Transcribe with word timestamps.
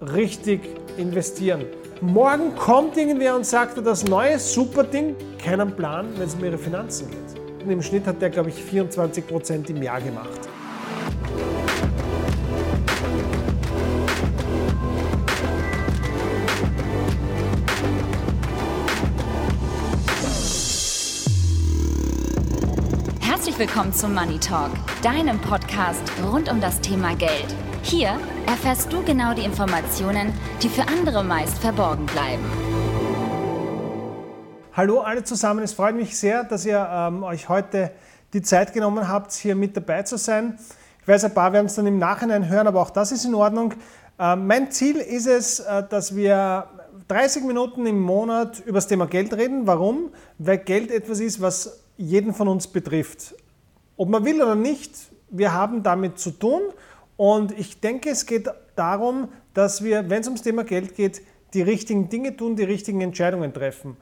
richtig 0.00 0.60
investieren. 0.96 1.64
Morgen 2.00 2.54
kommt 2.54 2.96
irgendwer 2.96 3.34
und 3.34 3.44
sagt, 3.44 3.84
das 3.84 4.04
neue 4.04 4.38
Superding, 4.38 5.16
keinen 5.42 5.74
Plan, 5.74 6.08
wenn 6.16 6.26
es 6.26 6.34
um 6.34 6.44
ihre 6.44 6.58
Finanzen 6.58 7.10
geht. 7.10 7.64
Und 7.64 7.70
im 7.70 7.82
Schnitt 7.82 8.06
hat 8.06 8.22
der, 8.22 8.30
glaube 8.30 8.50
ich, 8.50 8.56
24% 8.56 9.70
im 9.70 9.82
Jahr 9.82 10.00
gemacht. 10.00 10.28
Herzlich 23.20 23.58
willkommen 23.58 23.92
zum 23.92 24.14
Money 24.14 24.38
Talk, 24.38 24.70
deinem 25.02 25.40
Podcast 25.40 26.02
rund 26.24 26.48
um 26.48 26.60
das 26.60 26.80
Thema 26.80 27.16
Geld. 27.16 27.67
Hier 27.82 28.18
erfährst 28.46 28.92
du 28.92 29.02
genau 29.02 29.34
die 29.34 29.44
Informationen, 29.44 30.32
die 30.62 30.68
für 30.68 30.82
andere 30.82 31.24
meist 31.24 31.58
verborgen 31.58 32.06
bleiben. 32.06 32.44
Hallo 34.74 35.00
alle 35.00 35.24
zusammen, 35.24 35.64
es 35.64 35.72
freut 35.72 35.94
mich 35.94 36.16
sehr, 36.16 36.44
dass 36.44 36.66
ihr 36.66 36.86
ähm, 36.90 37.22
euch 37.22 37.48
heute 37.48 37.90
die 38.32 38.42
Zeit 38.42 38.72
genommen 38.72 39.08
habt, 39.08 39.32
hier 39.32 39.54
mit 39.54 39.76
dabei 39.76 40.02
zu 40.02 40.18
sein. 40.18 40.58
Ich 41.00 41.08
weiß, 41.08 41.24
ein 41.24 41.34
paar 41.34 41.52
werden 41.52 41.66
es 41.66 41.74
dann 41.74 41.86
im 41.86 41.98
Nachhinein 41.98 42.48
hören, 42.48 42.66
aber 42.66 42.80
auch 42.80 42.90
das 42.90 43.10
ist 43.10 43.24
in 43.24 43.34
Ordnung. 43.34 43.74
Äh, 44.18 44.36
mein 44.36 44.70
Ziel 44.70 44.96
ist 44.96 45.26
es, 45.26 45.60
äh, 45.60 45.82
dass 45.88 46.14
wir 46.14 46.66
30 47.08 47.44
Minuten 47.44 47.86
im 47.86 48.00
Monat 48.00 48.60
über 48.60 48.76
das 48.76 48.86
Thema 48.86 49.06
Geld 49.06 49.32
reden. 49.34 49.66
Warum? 49.66 50.10
Weil 50.38 50.58
Geld 50.58 50.90
etwas 50.90 51.20
ist, 51.20 51.40
was 51.40 51.80
jeden 51.96 52.34
von 52.34 52.48
uns 52.48 52.66
betrifft. 52.66 53.34
Ob 53.96 54.08
man 54.10 54.24
will 54.24 54.42
oder 54.42 54.54
nicht, 54.54 54.92
wir 55.30 55.52
haben 55.52 55.82
damit 55.82 56.18
zu 56.18 56.30
tun 56.30 56.62
und 57.18 57.50
ich 57.58 57.80
denke, 57.80 58.10
es 58.10 58.26
geht 58.26 58.48
darum, 58.76 59.28
dass 59.52 59.82
wir, 59.82 60.08
wenn 60.08 60.20
es 60.20 60.28
ums 60.28 60.42
Thema 60.42 60.62
Geld 60.62 60.94
geht, 60.94 61.20
die 61.52 61.62
richtigen 61.62 62.08
Dinge 62.08 62.36
tun, 62.36 62.54
die 62.54 62.62
richtigen 62.62 63.00
Entscheidungen 63.00 63.52
treffen. 63.52 63.96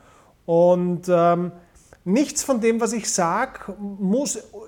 Und 0.45 1.09
ähm, 1.09 1.53
nichts 2.05 2.45
von 2.45 2.61
dem, 2.61 2.79
was 2.79 2.93
ich 2.93 3.11
sage, 3.11 3.75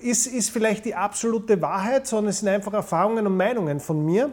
ist, 0.00 0.28
ist 0.28 0.48
vielleicht 0.48 0.86
die 0.86 0.94
absolute 0.94 1.60
Wahrheit, 1.60 2.06
sondern 2.06 2.30
es 2.30 2.38
sind 2.38 2.48
einfach 2.48 2.72
Erfahrungen 2.72 3.26
und 3.26 3.36
Meinungen 3.36 3.80
von 3.80 4.02
mir. 4.02 4.32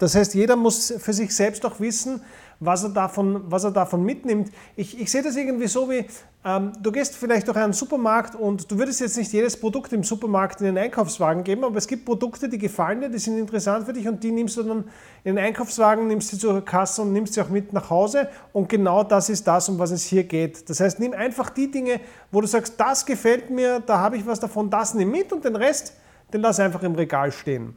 Das 0.00 0.16
heißt, 0.16 0.34
jeder 0.34 0.56
muss 0.56 0.92
für 0.98 1.12
sich 1.12 1.32
selbst 1.32 1.64
auch 1.64 1.78
wissen, 1.78 2.20
was 2.60 2.82
er 2.82 2.90
davon, 2.90 3.42
was 3.46 3.64
er 3.64 3.70
davon 3.70 4.02
mitnimmt. 4.02 4.50
Ich, 4.76 5.00
ich 5.00 5.10
sehe 5.10 5.22
das 5.22 5.36
irgendwie 5.36 5.68
so 5.68 5.88
wie, 5.90 6.04
ähm, 6.44 6.72
du 6.80 6.90
gehst 6.90 7.14
vielleicht 7.14 7.46
durch 7.46 7.56
einen 7.56 7.72
Supermarkt 7.72 8.34
und 8.34 8.70
du 8.70 8.78
würdest 8.78 9.00
jetzt 9.00 9.16
nicht 9.16 9.32
jedes 9.32 9.58
Produkt 9.58 9.92
im 9.92 10.02
Supermarkt 10.02 10.60
in 10.60 10.66
den 10.66 10.78
Einkaufswagen 10.78 11.44
geben, 11.44 11.64
aber 11.64 11.76
es 11.76 11.86
gibt 11.86 12.04
Produkte, 12.04 12.48
die 12.48 12.58
gefallen 12.58 13.00
dir, 13.00 13.08
die 13.08 13.18
sind 13.18 13.38
interessant 13.38 13.86
für 13.86 13.92
dich 13.92 14.08
und 14.08 14.22
die 14.24 14.32
nimmst 14.32 14.56
du 14.56 14.62
dann 14.62 14.84
in 15.24 15.36
den 15.36 15.44
Einkaufswagen, 15.44 16.06
nimmst 16.08 16.30
sie 16.30 16.38
zur 16.38 16.64
Kasse 16.64 17.02
und 17.02 17.12
nimmst 17.12 17.34
sie 17.34 17.40
auch 17.40 17.48
mit 17.48 17.72
nach 17.72 17.90
Hause 17.90 18.28
und 18.52 18.68
genau 18.68 19.04
das 19.04 19.28
ist 19.28 19.46
das, 19.46 19.68
um 19.68 19.78
was 19.78 19.90
es 19.90 20.04
hier 20.04 20.24
geht. 20.24 20.68
Das 20.68 20.80
heißt, 20.80 20.98
nimm 20.98 21.12
einfach 21.12 21.50
die 21.50 21.70
Dinge, 21.70 22.00
wo 22.32 22.40
du 22.40 22.46
sagst, 22.46 22.74
das 22.78 23.06
gefällt 23.06 23.50
mir, 23.50 23.80
da 23.80 23.98
habe 23.98 24.16
ich 24.16 24.26
was 24.26 24.40
davon, 24.40 24.68
das 24.68 24.94
nimm 24.94 25.10
mit 25.10 25.32
und 25.32 25.44
den 25.44 25.54
Rest, 25.54 25.94
den 26.32 26.40
lass 26.40 26.58
einfach 26.58 26.82
im 26.82 26.94
Regal 26.94 27.30
stehen. 27.30 27.76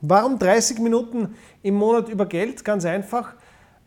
Warum 0.00 0.38
30 0.38 0.80
Minuten 0.80 1.36
im 1.62 1.76
Monat 1.76 2.08
über 2.08 2.26
Geld? 2.26 2.64
Ganz 2.64 2.84
einfach 2.84 3.34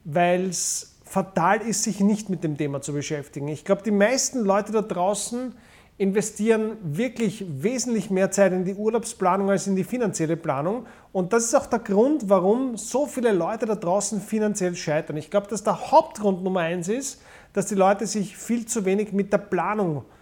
weil 0.06 0.50
es 0.50 0.96
fatal 1.04 1.62
ist, 1.62 1.84
sich 1.84 2.00
nicht 2.00 2.30
mit 2.30 2.44
dem 2.44 2.58
Thema 2.58 2.82
zu 2.82 2.94
beschäftigen. 2.94 3.48
Ich 3.50 3.66
glaube, 3.66 3.84
die 3.84 3.92
meisten 3.92 4.40
Leute 4.40 4.72
da 4.72 4.82
draußen 4.82 5.54
investieren 5.98 6.78
wirklich 6.84 7.46
wesentlich 7.48 8.10
mehr 8.10 8.30
Zeit 8.30 8.52
in 8.52 8.66
die 8.66 8.76
Urlaubsplanung 8.76 9.50
als 9.50 9.66
in 9.66 9.76
die 9.76 9.86
finanzielle 9.86 10.36
Planung. 10.36 10.86
Und 11.14 11.32
das 11.32 11.46
ist 11.46 11.56
auch 11.56 11.68
der 11.68 11.80
Grund, 11.80 12.30
warum 12.30 12.76
so 12.76 13.06
viele 13.06 13.32
Leute 13.32 13.66
da 13.66 13.76
draußen 13.76 14.20
finanziell 14.20 14.76
scheitern. 14.76 15.16
Ich 15.16 15.32
glaube, 15.32 15.48
dass 15.48 15.64
der 15.64 15.92
Hauptgrund 15.92 16.44
Nummer 16.44 16.62
eins 16.62 16.90
ist, 16.90 17.22
dass 17.54 17.68
die 17.68 17.76
Leute 17.76 18.08
sich 18.08 18.36
viel 18.36 18.66
zu 18.66 18.84
wenig 18.84 19.14
mit 19.14 19.32
der 19.32 19.38
Planung 19.38 20.00
äh, 20.00 20.15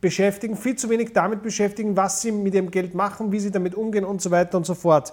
beschäftigen, 0.00 0.56
viel 0.56 0.76
zu 0.76 0.88
wenig 0.88 1.12
damit 1.12 1.42
beschäftigen, 1.42 1.96
was 1.96 2.22
sie 2.22 2.32
mit 2.32 2.54
ihrem 2.54 2.70
Geld 2.70 2.94
machen, 2.94 3.32
wie 3.32 3.40
sie 3.40 3.50
damit 3.50 3.74
umgehen 3.74 4.04
und 4.04 4.22
so 4.22 4.30
weiter 4.30 4.56
und 4.56 4.64
so 4.64 4.74
fort. 4.74 5.12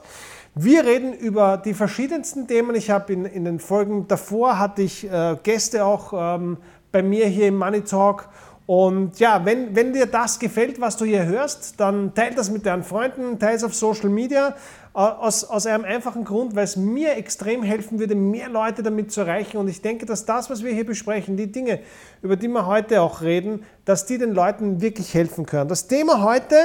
Wir 0.56 0.86
reden 0.86 1.14
über 1.14 1.58
die 1.58 1.74
verschiedensten 1.74 2.48
Themen. 2.48 2.76
Ich 2.76 2.90
habe 2.90 3.14
in, 3.14 3.26
in 3.26 3.46
den 3.46 3.60
Folgen 3.60 4.08
davor 4.08 4.58
hatte 4.58 4.82
ich 4.82 5.10
äh, 5.10 5.36
Gäste 5.44 5.86
auch 5.86 6.14
ähm, 6.16 6.58
bei 6.92 7.04
mir 7.04 7.28
hier 7.28 7.48
im 7.48 7.58
Money 7.58 7.82
Talk. 7.82 8.30
Und 8.68 9.20
ja, 9.20 9.46
wenn, 9.46 9.78
wenn 9.78 9.94
dir 9.94 10.08
das 10.08 10.40
gefällt, 10.40 10.82
was 10.82 10.98
du 10.98 11.06
hier 11.06 11.26
hörst, 11.26 11.80
dann 11.80 12.14
teile 12.14 12.36
das 12.36 12.52
mit 12.52 12.66
deinen 12.66 12.84
Freunden, 12.84 13.40
teile 13.40 13.56
es 13.56 13.64
auf 13.64 13.74
Social 13.74 14.10
Media. 14.10 14.56
Aus, 14.92 15.46
aus 15.46 15.68
einem 15.68 15.86
einfachen 15.86 16.26
Grund, 16.26 16.56
weil 16.56 16.64
es 16.64 16.76
mir 16.76 17.16
extrem 17.16 17.64
helfen 17.64 18.00
würde, 18.00 18.16
mehr 18.16 18.50
Leute 18.50 18.84
damit 18.84 19.12
zu 19.12 19.22
erreichen. 19.22 19.58
Und 19.58 19.70
ich 19.70 19.82
denke, 19.82 20.06
dass 20.06 20.26
das, 20.26 20.50
was 20.50 20.64
wir 20.64 20.74
hier 20.74 20.86
besprechen, 20.86 21.38
die 21.38 21.52
Dinge, 21.52 21.80
über 22.22 22.36
die 22.36 22.48
wir 22.48 22.66
heute 22.66 23.02
auch 23.02 23.22
reden, 23.22 23.64
dass 23.86 24.06
die 24.06 24.18
den 24.18 24.34
Leuten 24.34 24.82
wirklich 24.82 25.14
helfen 25.14 25.46
können. 25.46 25.70
Das 25.70 25.88
Thema 25.88 26.24
heute 26.24 26.56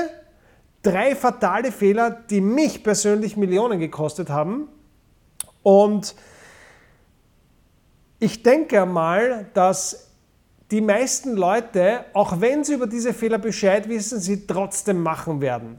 drei 0.83 1.15
fatale 1.15 1.71
Fehler, 1.71 2.11
die 2.11 2.41
mich 2.41 2.83
persönlich 2.83 3.37
Millionen 3.37 3.79
gekostet 3.79 4.29
haben. 4.29 4.69
Und 5.63 6.17
ich 8.19 8.43
denke 8.43 8.87
mal, 8.87 9.47
dass 9.55 10.12
die 10.73 10.81
meisten 10.81 11.37
Leute, 11.37 12.07
auch 12.15 12.41
wenn 12.41 12.65
sie 12.65 12.73
über 12.73 12.87
diese 12.87 13.13
Fehler 13.13 13.37
Bescheid 13.37 13.89
wissen, 13.91 14.19
sie 14.19 14.47
trotzdem 14.47 15.03
machen 15.03 15.43
werden. 15.43 15.79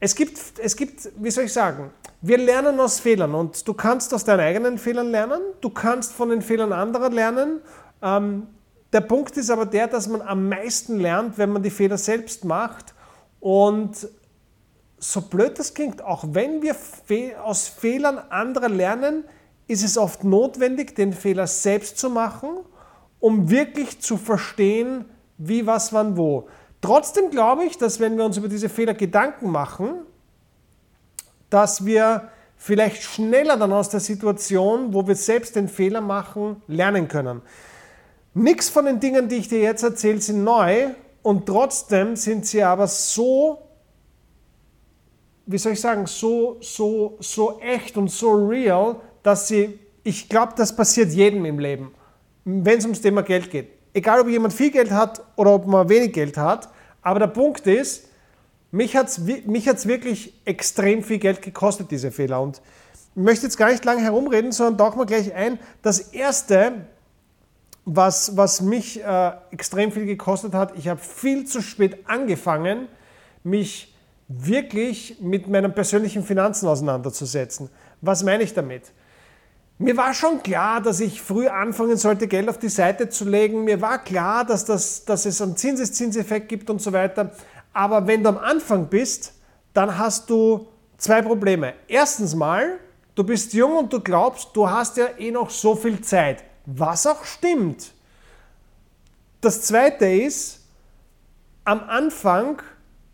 Es 0.00 0.14
gibt, 0.14 0.38
es 0.58 0.76
gibt, 0.76 1.10
wie 1.16 1.30
soll 1.30 1.44
ich 1.44 1.52
sagen, 1.52 1.90
wir 2.20 2.36
lernen 2.36 2.78
aus 2.78 3.00
Fehlern 3.00 3.34
und 3.34 3.66
du 3.66 3.72
kannst 3.72 4.12
aus 4.12 4.24
deinen 4.24 4.40
eigenen 4.40 4.76
Fehlern 4.76 5.10
lernen, 5.10 5.40
du 5.62 5.70
kannst 5.70 6.12
von 6.12 6.28
den 6.28 6.42
Fehlern 6.42 6.74
anderer 6.74 7.08
lernen. 7.08 7.62
Ähm, 8.02 8.46
der 8.92 9.00
Punkt 9.00 9.34
ist 9.38 9.50
aber 9.50 9.64
der, 9.64 9.88
dass 9.88 10.06
man 10.08 10.20
am 10.20 10.46
meisten 10.46 11.00
lernt, 11.00 11.38
wenn 11.38 11.50
man 11.50 11.62
die 11.62 11.70
Fehler 11.70 11.96
selbst 11.96 12.44
macht 12.44 12.94
und 13.40 14.08
so 14.98 15.22
blöd 15.22 15.58
das 15.58 15.72
klingt, 15.72 16.02
auch 16.02 16.24
wenn 16.32 16.60
wir 16.62 16.76
aus 17.42 17.66
Fehlern 17.66 18.18
anderer 18.18 18.68
lernen, 18.68 19.24
ist 19.68 19.82
es 19.82 19.96
oft 19.96 20.22
notwendig, 20.22 20.94
den 20.94 21.14
Fehler 21.14 21.46
selbst 21.46 21.98
zu 21.98 22.10
machen, 22.10 22.48
um 23.20 23.50
wirklich 23.50 24.00
zu 24.00 24.16
verstehen, 24.16 25.04
wie, 25.36 25.66
was, 25.66 25.92
wann, 25.92 26.16
wo. 26.16 26.48
Trotzdem 26.80 27.30
glaube 27.30 27.64
ich, 27.64 27.78
dass 27.78 28.00
wenn 28.00 28.16
wir 28.16 28.24
uns 28.24 28.36
über 28.36 28.48
diese 28.48 28.68
Fehler 28.68 28.94
Gedanken 28.94 29.50
machen, 29.50 30.02
dass 31.50 31.84
wir 31.84 32.28
vielleicht 32.56 33.02
schneller 33.02 33.56
dann 33.56 33.72
aus 33.72 33.88
der 33.88 34.00
Situation, 34.00 34.92
wo 34.92 35.06
wir 35.06 35.14
selbst 35.14 35.56
den 35.56 35.68
Fehler 35.68 36.00
machen, 36.00 36.62
lernen 36.66 37.08
können. 37.08 37.42
Nichts 38.34 38.68
von 38.68 38.84
den 38.84 39.00
Dingen, 39.00 39.28
die 39.28 39.36
ich 39.36 39.48
dir 39.48 39.60
jetzt 39.60 39.82
erzähle, 39.82 40.20
sind 40.20 40.44
neu 40.44 40.90
und 41.22 41.46
trotzdem 41.46 42.14
sind 42.16 42.46
sie 42.46 42.62
aber 42.62 42.86
so 42.86 43.68
wie 45.50 45.56
soll 45.56 45.72
ich 45.72 45.80
sagen, 45.80 46.06
so, 46.06 46.58
so, 46.60 47.16
so 47.20 47.58
echt 47.60 47.96
und 47.96 48.10
so 48.10 48.32
real, 48.32 48.96
dass 49.22 49.48
sie, 49.48 49.78
ich 50.04 50.28
glaube, 50.28 50.52
das 50.54 50.76
passiert 50.76 51.10
jedem 51.10 51.46
im 51.46 51.58
Leben, 51.58 51.90
wenn 52.48 52.78
es 52.78 52.84
ums 52.84 53.00
Thema 53.00 53.22
Geld 53.22 53.50
geht. 53.50 53.68
Egal, 53.92 54.20
ob 54.20 54.28
jemand 54.28 54.54
viel 54.54 54.70
Geld 54.70 54.90
hat 54.90 55.22
oder 55.36 55.54
ob 55.54 55.66
man 55.66 55.88
wenig 55.88 56.12
Geld 56.12 56.36
hat. 56.36 56.68
Aber 57.02 57.18
der 57.18 57.26
Punkt 57.26 57.66
ist, 57.66 58.08
mich 58.70 58.96
hat 58.96 59.08
es 59.08 59.18
mich 59.18 59.68
hat's 59.68 59.86
wirklich 59.86 60.32
extrem 60.44 61.02
viel 61.02 61.18
Geld 61.18 61.42
gekostet, 61.42 61.90
diese 61.90 62.10
Fehler. 62.10 62.40
Und 62.40 62.60
ich 63.14 63.22
möchte 63.22 63.46
jetzt 63.46 63.56
gar 63.56 63.70
nicht 63.70 63.84
lange 63.84 64.02
herumreden, 64.02 64.52
sondern 64.52 64.78
tauchen 64.78 64.98
wir 64.98 65.06
gleich 65.06 65.34
ein. 65.34 65.58
Das 65.82 66.00
Erste, 66.00 66.86
was, 67.84 68.36
was 68.36 68.60
mich 68.60 69.02
äh, 69.02 69.32
extrem 69.50 69.92
viel 69.92 70.06
gekostet 70.06 70.54
hat, 70.54 70.76
ich 70.76 70.88
habe 70.88 71.00
viel 71.00 71.44
zu 71.44 71.60
spät 71.60 72.08
angefangen, 72.08 72.88
mich 73.44 73.94
wirklich 74.28 75.18
mit 75.20 75.48
meinen 75.48 75.74
persönlichen 75.74 76.22
Finanzen 76.22 76.68
auseinanderzusetzen. 76.68 77.70
Was 78.00 78.22
meine 78.22 78.42
ich 78.42 78.54
damit? 78.54 78.92
Mir 79.80 79.96
war 79.96 80.12
schon 80.12 80.42
klar, 80.42 80.80
dass 80.80 80.98
ich 80.98 81.22
früh 81.22 81.46
anfangen 81.46 81.96
sollte, 81.96 82.26
Geld 82.26 82.48
auf 82.48 82.58
die 82.58 82.68
Seite 82.68 83.08
zu 83.08 83.24
legen. 83.24 83.62
Mir 83.62 83.80
war 83.80 84.02
klar, 84.02 84.44
dass, 84.44 84.64
das, 84.64 85.04
dass 85.04 85.24
es 85.24 85.40
einen 85.40 85.56
Zinseszinseffekt 85.56 86.48
gibt 86.48 86.68
und 86.68 86.82
so 86.82 86.92
weiter. 86.92 87.30
Aber 87.72 88.08
wenn 88.08 88.24
du 88.24 88.30
am 88.30 88.38
Anfang 88.38 88.88
bist, 88.88 89.34
dann 89.74 89.96
hast 89.96 90.28
du 90.30 90.66
zwei 90.96 91.22
Probleme. 91.22 91.74
Erstens 91.86 92.34
mal, 92.34 92.80
du 93.14 93.22
bist 93.22 93.52
jung 93.52 93.76
und 93.76 93.92
du 93.92 94.00
glaubst, 94.00 94.48
du 94.54 94.68
hast 94.68 94.96
ja 94.96 95.06
eh 95.16 95.30
noch 95.30 95.50
so 95.50 95.76
viel 95.76 96.00
Zeit. 96.00 96.42
Was 96.66 97.06
auch 97.06 97.24
stimmt. 97.24 97.92
Das 99.40 99.62
zweite 99.62 100.06
ist, 100.06 100.60
am 101.64 101.80
Anfang 101.88 102.60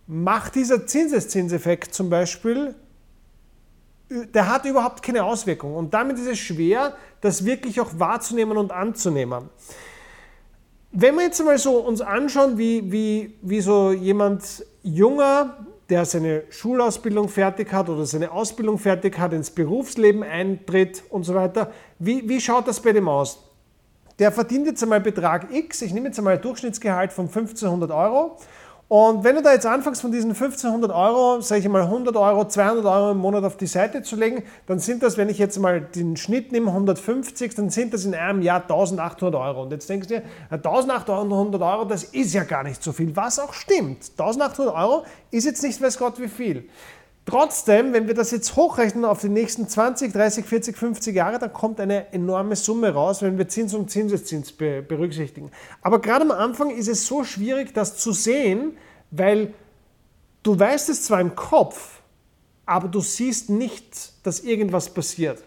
macht 0.06 0.54
dieser 0.54 0.86
Zinseszinseffekt 0.86 1.94
zum 1.94 2.08
Beispiel, 2.08 2.74
der 4.10 4.48
hat 4.48 4.64
überhaupt 4.64 5.02
keine 5.02 5.24
Auswirkung. 5.24 5.74
Und 5.74 5.94
damit 5.94 6.18
ist 6.18 6.26
es 6.26 6.38
schwer, 6.38 6.96
das 7.20 7.44
wirklich 7.44 7.80
auch 7.80 7.90
wahrzunehmen 7.98 8.56
und 8.56 8.72
anzunehmen. 8.72 9.48
Wenn 10.92 11.16
wir 11.16 11.22
jetzt 11.22 11.42
mal 11.44 11.58
so 11.58 11.78
uns 11.78 12.00
anschauen, 12.00 12.56
wie, 12.56 12.92
wie, 12.92 13.38
wie 13.42 13.60
so 13.60 13.92
jemand 13.92 14.64
junger 14.82 15.56
der 15.88 16.04
seine 16.04 16.44
Schulausbildung 16.50 17.28
fertig 17.28 17.72
hat 17.72 17.88
oder 17.88 18.06
seine 18.06 18.30
Ausbildung 18.30 18.78
fertig 18.78 19.18
hat, 19.18 19.32
ins 19.32 19.50
Berufsleben 19.50 20.22
eintritt 20.22 21.02
und 21.10 21.24
so 21.24 21.34
weiter. 21.34 21.72
Wie, 21.98 22.26
wie 22.28 22.40
schaut 22.40 22.66
das 22.66 22.80
bei 22.80 22.92
dem 22.92 23.08
aus? 23.08 23.38
Der 24.18 24.32
verdient 24.32 24.66
jetzt 24.66 24.82
einmal 24.82 25.00
Betrag 25.00 25.52
X, 25.52 25.82
ich 25.82 25.92
nehme 25.92 26.06
jetzt 26.06 26.18
einmal 26.18 26.36
ein 26.36 26.42
Durchschnittsgehalt 26.42 27.12
von 27.12 27.26
1500 27.26 27.90
Euro 27.90 28.38
und 28.88 29.24
wenn 29.24 29.34
du 29.34 29.42
da 29.42 29.52
jetzt 29.52 29.64
anfängst 29.64 30.02
von 30.02 30.12
diesen 30.12 30.32
1500 30.32 30.92
Euro, 30.92 31.40
sage 31.40 31.62
ich 31.62 31.68
mal 31.68 31.82
100 31.82 32.14
Euro, 32.16 32.46
200 32.46 32.84
Euro 32.84 33.12
im 33.12 33.18
Monat 33.18 33.42
auf 33.44 33.56
die 33.56 33.66
Seite 33.66 34.02
zu 34.02 34.14
legen, 34.14 34.42
dann 34.66 34.78
sind 34.78 35.02
das, 35.02 35.16
wenn 35.16 35.30
ich 35.30 35.38
jetzt 35.38 35.58
mal 35.58 35.80
den 35.80 36.18
Schnitt 36.18 36.52
nehme, 36.52 36.68
150, 36.68 37.54
dann 37.54 37.70
sind 37.70 37.94
das 37.94 38.04
in 38.04 38.14
einem 38.14 38.42
Jahr 38.42 38.60
1800 38.60 39.40
Euro. 39.40 39.62
Und 39.62 39.72
jetzt 39.72 39.88
denkst 39.88 40.08
du 40.08 40.20
dir, 40.20 40.22
1800 40.50 41.62
Euro, 41.62 41.84
das 41.86 42.04
ist 42.04 42.34
ja 42.34 42.44
gar 42.44 42.62
nicht 42.62 42.82
so 42.82 42.92
viel, 42.92 43.16
was 43.16 43.38
auch 43.38 43.54
stimmt. 43.54 44.10
1800 44.18 44.74
Euro 44.74 45.04
ist 45.30 45.46
jetzt 45.46 45.62
nicht 45.62 45.80
weiß 45.80 45.98
Gott 45.98 46.20
wie 46.20 46.28
viel. 46.28 46.68
Trotzdem, 47.26 47.94
wenn 47.94 48.06
wir 48.06 48.14
das 48.14 48.32
jetzt 48.32 48.54
hochrechnen 48.54 49.06
auf 49.06 49.22
die 49.22 49.30
nächsten 49.30 49.66
20, 49.66 50.12
30, 50.12 50.44
40, 50.44 50.76
50 50.76 51.16
Jahre, 51.16 51.38
dann 51.38 51.52
kommt 51.54 51.80
eine 51.80 52.12
enorme 52.12 52.54
Summe 52.54 52.92
raus, 52.92 53.22
wenn 53.22 53.38
wir 53.38 53.48
Zins 53.48 53.72
und 53.72 53.90
Zinseszins 53.90 54.52
berücksichtigen. 54.52 55.50
Aber 55.80 56.00
gerade 56.00 56.22
am 56.22 56.32
Anfang 56.32 56.68
ist 56.70 56.88
es 56.88 57.06
so 57.06 57.24
schwierig, 57.24 57.72
das 57.72 57.96
zu 57.96 58.12
sehen, 58.12 58.76
weil 59.10 59.54
du 60.42 60.58
weißt 60.58 60.90
es 60.90 61.04
zwar 61.04 61.20
im 61.22 61.34
Kopf, 61.34 62.02
aber 62.66 62.88
du 62.88 63.00
siehst 63.00 63.48
nicht, 63.48 64.26
dass 64.26 64.40
irgendwas 64.40 64.90
passiert. 64.90 65.42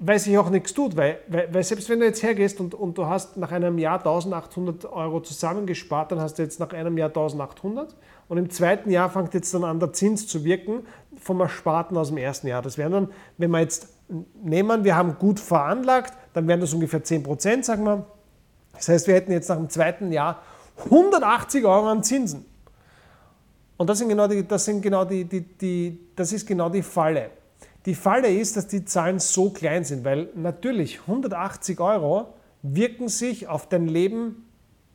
Weil 0.00 0.18
sich 0.18 0.36
auch 0.38 0.50
nichts 0.50 0.74
tut, 0.74 0.96
weil, 0.96 1.20
weil, 1.28 1.52
weil, 1.52 1.62
selbst 1.64 1.88
wenn 1.88 1.98
du 1.98 2.06
jetzt 2.06 2.22
hergehst 2.22 2.60
und, 2.60 2.74
und 2.74 2.98
du 2.98 3.06
hast 3.06 3.36
nach 3.36 3.50
einem 3.50 3.78
Jahr 3.78 3.98
1800 3.98 4.84
Euro 4.84 5.20
zusammengespart, 5.20 6.12
dann 6.12 6.20
hast 6.20 6.38
du 6.38 6.42
jetzt 6.42 6.60
nach 6.60 6.72
einem 6.72 6.96
Jahr 6.98 7.08
1800 7.08 7.96
und 8.28 8.36
im 8.36 8.50
zweiten 8.50 8.90
Jahr 8.90 9.10
fängt 9.10 9.32
jetzt 9.34 9.52
dann 9.54 9.64
an 9.64 9.80
der 9.80 9.92
Zins 9.92 10.26
zu 10.26 10.44
wirken 10.44 10.86
vom 11.18 11.40
Ersparten 11.40 11.96
aus 11.96 12.08
dem 12.08 12.18
ersten 12.18 12.46
Jahr. 12.46 12.62
Das 12.62 12.76
wären 12.76 12.92
dann, 12.92 13.08
wenn 13.38 13.50
wir 13.50 13.60
jetzt 13.60 13.88
nehmen, 14.42 14.84
wir 14.84 14.96
haben 14.96 15.16
gut 15.18 15.40
veranlagt, 15.40 16.14
dann 16.34 16.46
wären 16.46 16.60
das 16.60 16.74
ungefähr 16.74 17.02
10 17.02 17.22
Prozent, 17.22 17.64
sagen 17.64 17.84
wir. 17.84 18.04
Das 18.72 18.88
heißt, 18.88 19.06
wir 19.06 19.14
hätten 19.14 19.32
jetzt 19.32 19.48
nach 19.48 19.56
dem 19.56 19.70
zweiten 19.70 20.12
Jahr 20.12 20.42
180 20.84 21.64
Euro 21.64 21.88
an 21.88 22.02
Zinsen. 22.02 22.44
Und 23.76 23.88
das, 23.88 23.98
sind 23.98 24.08
genau 24.08 24.26
die, 24.26 24.46
das, 24.46 24.64
sind 24.64 24.82
genau 24.82 25.04
die, 25.04 25.24
die, 25.24 25.40
die, 25.40 26.00
das 26.14 26.32
ist 26.32 26.46
genau 26.46 26.68
die 26.68 26.82
Falle. 26.82 27.30
Die 27.86 27.94
Falle 27.94 28.28
ist, 28.28 28.56
dass 28.56 28.66
die 28.66 28.84
Zahlen 28.84 29.18
so 29.20 29.50
klein 29.50 29.84
sind, 29.84 30.04
weil 30.04 30.28
natürlich 30.34 31.00
180 31.02 31.80
Euro 31.80 32.34
wirken 32.62 33.08
sich 33.08 33.48
auf 33.48 33.68
dein 33.68 33.86
Leben 33.86 34.47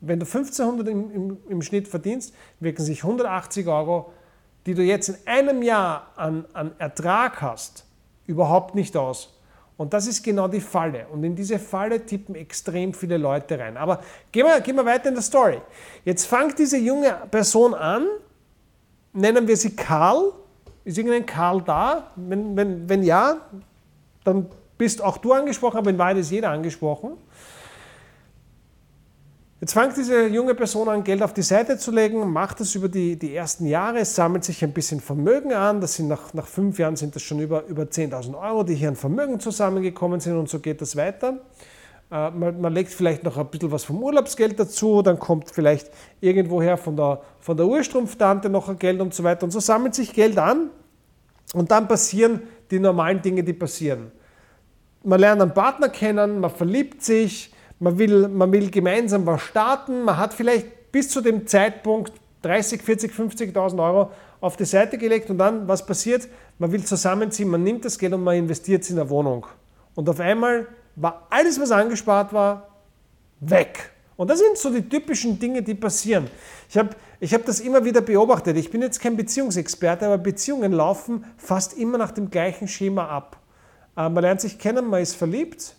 wenn 0.06 0.20
du 0.20 0.26
1500 0.26 0.88
im, 0.88 1.10
im, 1.10 1.38
im, 1.48 1.62
Schnitt 1.62 1.88
verdienst, 1.88 2.34
wirken 2.60 2.82
sich 2.82 3.02
180 3.02 3.66
Euro, 3.66 4.12
die 4.66 4.74
du 4.74 4.82
jetzt 4.82 5.08
in 5.08 5.16
einem 5.26 5.62
Jahr 5.62 6.12
an, 6.16 6.44
an 6.52 6.72
Ertrag 6.78 7.40
hast, 7.42 7.84
überhaupt 8.26 8.74
nicht 8.74 8.96
aus. 8.96 9.34
Und 9.76 9.92
das 9.92 10.06
ist 10.06 10.22
genau 10.22 10.46
die 10.46 10.60
Falle. 10.60 11.06
Und 11.08 11.24
in 11.24 11.34
diese 11.34 11.58
Falle 11.58 12.04
tippen 12.06 12.34
extrem 12.34 12.94
viele 12.94 13.16
Leute 13.16 13.58
rein. 13.58 13.76
Aber 13.76 14.00
gehen 14.30 14.46
wir, 14.46 14.60
gehen 14.60 14.76
wir 14.76 14.84
weiter 14.84 15.08
in 15.08 15.14
der 15.14 15.22
Story. 15.22 15.60
Jetzt 16.04 16.26
fängt 16.26 16.58
diese 16.58 16.78
junge 16.78 17.12
Person 17.30 17.74
an, 17.74 18.06
nennen 19.12 19.48
wir 19.48 19.56
sie 19.56 19.74
Karl. 19.74 20.32
Ist 20.84 20.98
irgendein 20.98 21.26
Karl 21.26 21.62
da? 21.62 22.12
Wenn, 22.14 22.56
wenn, 22.56 22.88
wenn 22.88 23.02
ja, 23.02 23.38
dann 24.22 24.46
bist 24.78 25.02
auch 25.02 25.18
du 25.18 25.32
angesprochen, 25.32 25.78
aber 25.78 25.90
in 25.90 25.98
Wahrheit 25.98 26.18
ist 26.18 26.30
jeder 26.30 26.50
angesprochen. 26.50 27.16
Jetzt 29.64 29.72
fängt 29.72 29.96
diese 29.96 30.26
junge 30.26 30.54
Person 30.54 30.90
an, 30.90 31.02
Geld 31.02 31.22
auf 31.22 31.32
die 31.32 31.40
Seite 31.40 31.78
zu 31.78 31.90
legen, 31.90 32.30
macht 32.30 32.60
das 32.60 32.74
über 32.74 32.86
die, 32.86 33.18
die 33.18 33.34
ersten 33.34 33.64
Jahre, 33.64 34.04
sammelt 34.04 34.44
sich 34.44 34.62
ein 34.62 34.74
bisschen 34.74 35.00
Vermögen 35.00 35.54
an. 35.54 35.80
Das 35.80 35.94
sind 35.94 36.06
nach, 36.06 36.34
nach 36.34 36.46
fünf 36.46 36.78
Jahren 36.78 36.96
sind 36.96 37.16
das 37.16 37.22
schon 37.22 37.40
über, 37.40 37.64
über 37.64 37.84
10.000 37.84 38.38
Euro, 38.38 38.62
die 38.62 38.74
hier 38.74 38.88
an 38.88 38.96
Vermögen 38.96 39.40
zusammengekommen 39.40 40.20
sind 40.20 40.36
und 40.36 40.50
so 40.50 40.58
geht 40.58 40.82
das 40.82 40.96
weiter. 40.96 41.38
Äh, 42.10 42.30
man, 42.32 42.60
man, 42.60 42.74
legt 42.74 42.90
vielleicht 42.90 43.24
noch 43.24 43.38
ein 43.38 43.46
bisschen 43.46 43.72
was 43.72 43.84
vom 43.84 44.02
Urlaubsgeld 44.02 44.60
dazu, 44.60 45.00
dann 45.00 45.18
kommt 45.18 45.50
vielleicht 45.50 45.90
irgendwoher 46.20 46.76
von 46.76 46.94
der, 46.94 47.22
von 47.40 47.56
der 47.56 47.64
Urstrumpftante 47.64 48.50
noch 48.50 48.68
ein 48.68 48.78
Geld 48.78 49.00
und 49.00 49.14
so 49.14 49.24
weiter. 49.24 49.44
Und 49.44 49.50
so 49.50 49.60
sammelt 49.60 49.94
sich 49.94 50.12
Geld 50.12 50.36
an 50.36 50.68
und 51.54 51.70
dann 51.70 51.88
passieren 51.88 52.42
die 52.70 52.80
normalen 52.80 53.22
Dinge, 53.22 53.42
die 53.42 53.54
passieren. 53.54 54.12
Man 55.04 55.20
lernt 55.20 55.40
einen 55.40 55.54
Partner 55.54 55.88
kennen, 55.88 56.40
man 56.40 56.50
verliebt 56.50 57.02
sich, 57.02 57.53
man 57.84 57.98
will, 57.98 58.28
man 58.28 58.50
will 58.50 58.70
gemeinsam 58.70 59.26
was 59.26 59.42
starten, 59.42 60.04
man 60.04 60.16
hat 60.16 60.32
vielleicht 60.32 60.90
bis 60.90 61.10
zu 61.10 61.20
dem 61.20 61.46
Zeitpunkt 61.46 62.12
30, 62.42 62.82
40, 62.82 63.12
50.000 63.12 63.84
Euro 63.84 64.10
auf 64.40 64.56
die 64.56 64.64
Seite 64.64 64.96
gelegt 64.96 65.28
und 65.30 65.38
dann, 65.38 65.68
was 65.68 65.84
passiert? 65.84 66.28
Man 66.58 66.72
will 66.72 66.82
zusammenziehen, 66.82 67.48
man 67.48 67.62
nimmt 67.62 67.84
das 67.84 67.98
Geld 67.98 68.14
und 68.14 68.24
man 68.24 68.36
investiert 68.36 68.82
es 68.82 68.90
in 68.90 68.98
eine 68.98 69.08
Wohnung. 69.10 69.46
Und 69.94 70.08
auf 70.08 70.18
einmal 70.18 70.66
war 70.96 71.26
alles, 71.28 71.60
was 71.60 71.70
angespart 71.70 72.32
war, 72.32 72.68
weg. 73.40 73.90
Und 74.16 74.30
das 74.30 74.38
sind 74.38 74.56
so 74.56 74.70
die 74.70 74.88
typischen 74.88 75.38
Dinge, 75.38 75.62
die 75.62 75.74
passieren. 75.74 76.28
Ich 76.70 76.78
habe 76.78 76.90
ich 77.20 77.34
hab 77.34 77.44
das 77.44 77.60
immer 77.60 77.84
wieder 77.84 78.00
beobachtet. 78.00 78.56
Ich 78.56 78.70
bin 78.70 78.80
jetzt 78.80 79.00
kein 79.00 79.16
Beziehungsexperte, 79.16 80.06
aber 80.06 80.18
Beziehungen 80.18 80.72
laufen 80.72 81.24
fast 81.36 81.76
immer 81.76 81.98
nach 81.98 82.12
dem 82.12 82.30
gleichen 82.30 82.68
Schema 82.68 83.08
ab. 83.08 83.38
Äh, 83.96 84.08
man 84.08 84.22
lernt 84.22 84.40
sich 84.40 84.58
kennen, 84.58 84.88
man 84.88 85.02
ist 85.02 85.16
verliebt, 85.16 85.74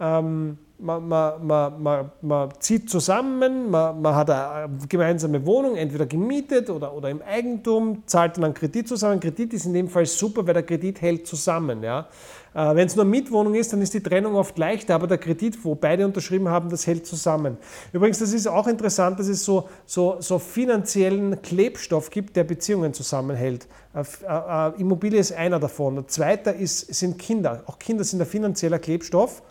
ähm, 0.00 0.58
man, 0.82 1.08
man, 1.46 1.82
man, 1.82 2.10
man, 2.20 2.50
zieht 2.58 2.90
zusammen, 2.90 3.70
man, 3.70 4.02
man 4.02 4.14
hat 4.14 4.30
eine 4.30 4.68
gemeinsame 4.88 5.46
Wohnung, 5.46 5.76
entweder 5.76 6.06
gemietet 6.06 6.68
oder, 6.70 6.92
oder 6.94 7.08
im 7.08 7.22
Eigentum, 7.22 8.02
zahlt 8.06 8.36
dann 8.36 8.44
einen 8.44 8.54
Kredit 8.54 8.88
zusammen. 8.88 9.20
Kredit 9.20 9.54
ist 9.54 9.64
in 9.64 9.74
dem 9.74 9.88
Fall 9.88 10.06
super, 10.06 10.46
weil 10.46 10.54
der 10.54 10.64
Kredit 10.64 11.00
hält 11.00 11.26
zusammen. 11.26 11.82
Ja. 11.82 12.08
Äh, 12.52 12.74
Wenn 12.74 12.86
es 12.86 12.96
nur 12.96 13.04
Mietwohnung 13.04 13.54
ist, 13.54 13.72
dann 13.72 13.80
ist 13.80 13.94
die 13.94 14.02
Trennung 14.02 14.34
oft 14.34 14.58
leichter, 14.58 14.96
aber 14.96 15.06
der 15.06 15.18
Kredit, 15.18 15.64
wo 15.64 15.76
beide 15.76 16.04
unterschrieben 16.04 16.48
haben, 16.48 16.68
das 16.68 16.86
hält 16.86 17.06
zusammen. 17.06 17.56
Übrigens, 17.92 18.18
das 18.18 18.32
ist 18.32 18.48
auch 18.48 18.66
interessant, 18.66 19.20
dass 19.20 19.28
es 19.28 19.44
so, 19.44 19.68
so, 19.86 20.16
so 20.18 20.38
finanziellen 20.40 21.40
Klebstoff 21.42 22.10
gibt, 22.10 22.34
der 22.34 22.44
Beziehungen 22.44 22.92
zusammenhält. 22.92 23.68
Äh, 23.94 24.02
äh, 24.28 24.80
Immobilie 24.80 25.20
ist 25.20 25.32
einer 25.32 25.60
davon. 25.60 25.94
Der 25.94 26.08
zweite 26.08 26.50
ist, 26.50 26.92
sind 26.92 27.18
Kinder. 27.18 27.62
Auch 27.66 27.78
Kinder 27.78 28.02
sind 28.02 28.20
ein 28.20 28.26
finanzieller 28.26 28.80
Klebstoff. 28.80 29.42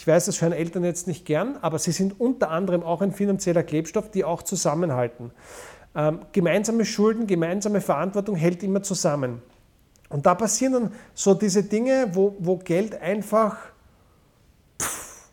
Ich 0.00 0.06
weiß, 0.06 0.24
das 0.24 0.40
hören 0.40 0.54
Eltern 0.54 0.82
jetzt 0.82 1.06
nicht 1.06 1.26
gern, 1.26 1.58
aber 1.60 1.78
sie 1.78 1.92
sind 1.92 2.18
unter 2.18 2.48
anderem 2.48 2.82
auch 2.82 3.02
ein 3.02 3.12
finanzieller 3.12 3.62
Klebstoff, 3.62 4.10
die 4.10 4.24
auch 4.24 4.42
zusammenhalten. 4.42 5.30
Ähm, 5.94 6.20
gemeinsame 6.32 6.86
Schulden, 6.86 7.26
gemeinsame 7.26 7.82
Verantwortung 7.82 8.34
hält 8.34 8.62
immer 8.62 8.82
zusammen. 8.82 9.42
Und 10.08 10.24
da 10.24 10.34
passieren 10.34 10.72
dann 10.72 10.92
so 11.12 11.34
diese 11.34 11.64
Dinge, 11.64 12.12
wo, 12.14 12.34
wo 12.38 12.56
Geld 12.56 12.98
einfach, 12.98 13.58
pff, 14.80 15.28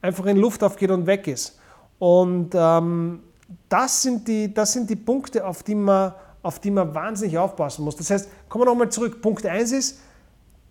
einfach 0.00 0.24
in 0.24 0.38
Luft 0.38 0.62
aufgeht 0.62 0.90
und 0.90 1.06
weg 1.06 1.26
ist. 1.28 1.58
Und 1.98 2.52
ähm, 2.54 3.20
das, 3.68 4.00
sind 4.00 4.26
die, 4.26 4.54
das 4.54 4.72
sind 4.72 4.88
die 4.88 4.96
Punkte, 4.96 5.46
auf 5.46 5.62
die, 5.62 5.74
man, 5.74 6.14
auf 6.42 6.60
die 6.60 6.70
man 6.70 6.94
wahnsinnig 6.94 7.36
aufpassen 7.36 7.84
muss. 7.84 7.96
Das 7.96 8.08
heißt, 8.08 8.30
kommen 8.48 8.62
wir 8.62 8.70
nochmal 8.70 8.88
zurück. 8.88 9.20
Punkt 9.20 9.44
1 9.44 9.70
ist, 9.72 10.00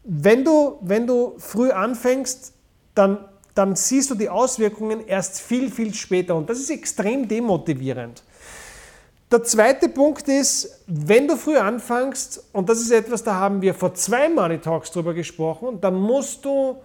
wenn 0.03 0.44
du, 0.44 0.79
wenn 0.82 1.06
du 1.06 1.36
früh 1.38 1.70
anfängst, 1.70 2.56
dann, 2.98 3.20
dann 3.54 3.75
siehst 3.75 4.10
du 4.12 4.16
die 4.16 4.30
Auswirkungen 4.30 5.06
erst 5.06 5.42
viel, 5.42 5.72
viel 5.72 5.94
später. 5.94 6.36
Und 6.36 6.50
das 6.50 6.60
ist 6.60 6.70
extrem 6.70 7.27
demotivierend. 7.27 8.24
Der 9.30 9.44
zweite 9.44 9.89
Punkt 9.89 10.30
ist, 10.30 10.84
wenn 10.88 11.27
du 11.27 11.36
früh 11.36 11.58
anfängst, 11.58 12.46
und 12.54 12.70
das 12.70 12.80
ist 12.80 12.92
etwas, 12.92 13.24
da 13.24 13.36
haben 13.36 13.62
wir 13.62 13.74
vor 13.74 13.94
zwei 13.94 14.30
Money 14.30 14.60
Talks 14.60 14.92
drüber 14.92 15.13
gesprochen, 15.13 15.82
dann 15.82 15.96
musst 15.96 16.46
du, 16.46 16.77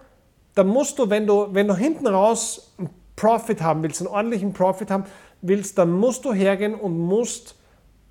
dann 0.53 0.67
musst 0.67 0.99
du, 0.99 1.09
wenn 1.09 1.25
du, 1.25 1.47
wenn 1.51 1.69
du 1.69 1.75
hinten 1.75 2.05
raus 2.05 2.73
einen 2.77 2.89
Profit 3.15 3.61
haben 3.61 3.81
willst, 3.81 4.01
einen 4.01 4.09
ordentlichen 4.09 4.51
Profit 4.51 4.91
haben 4.91 5.05
willst, 5.41 5.77
dann 5.77 5.91
musst 5.91 6.25
du 6.25 6.33
hergehen 6.33 6.75
und 6.75 6.97
musst 6.97 7.55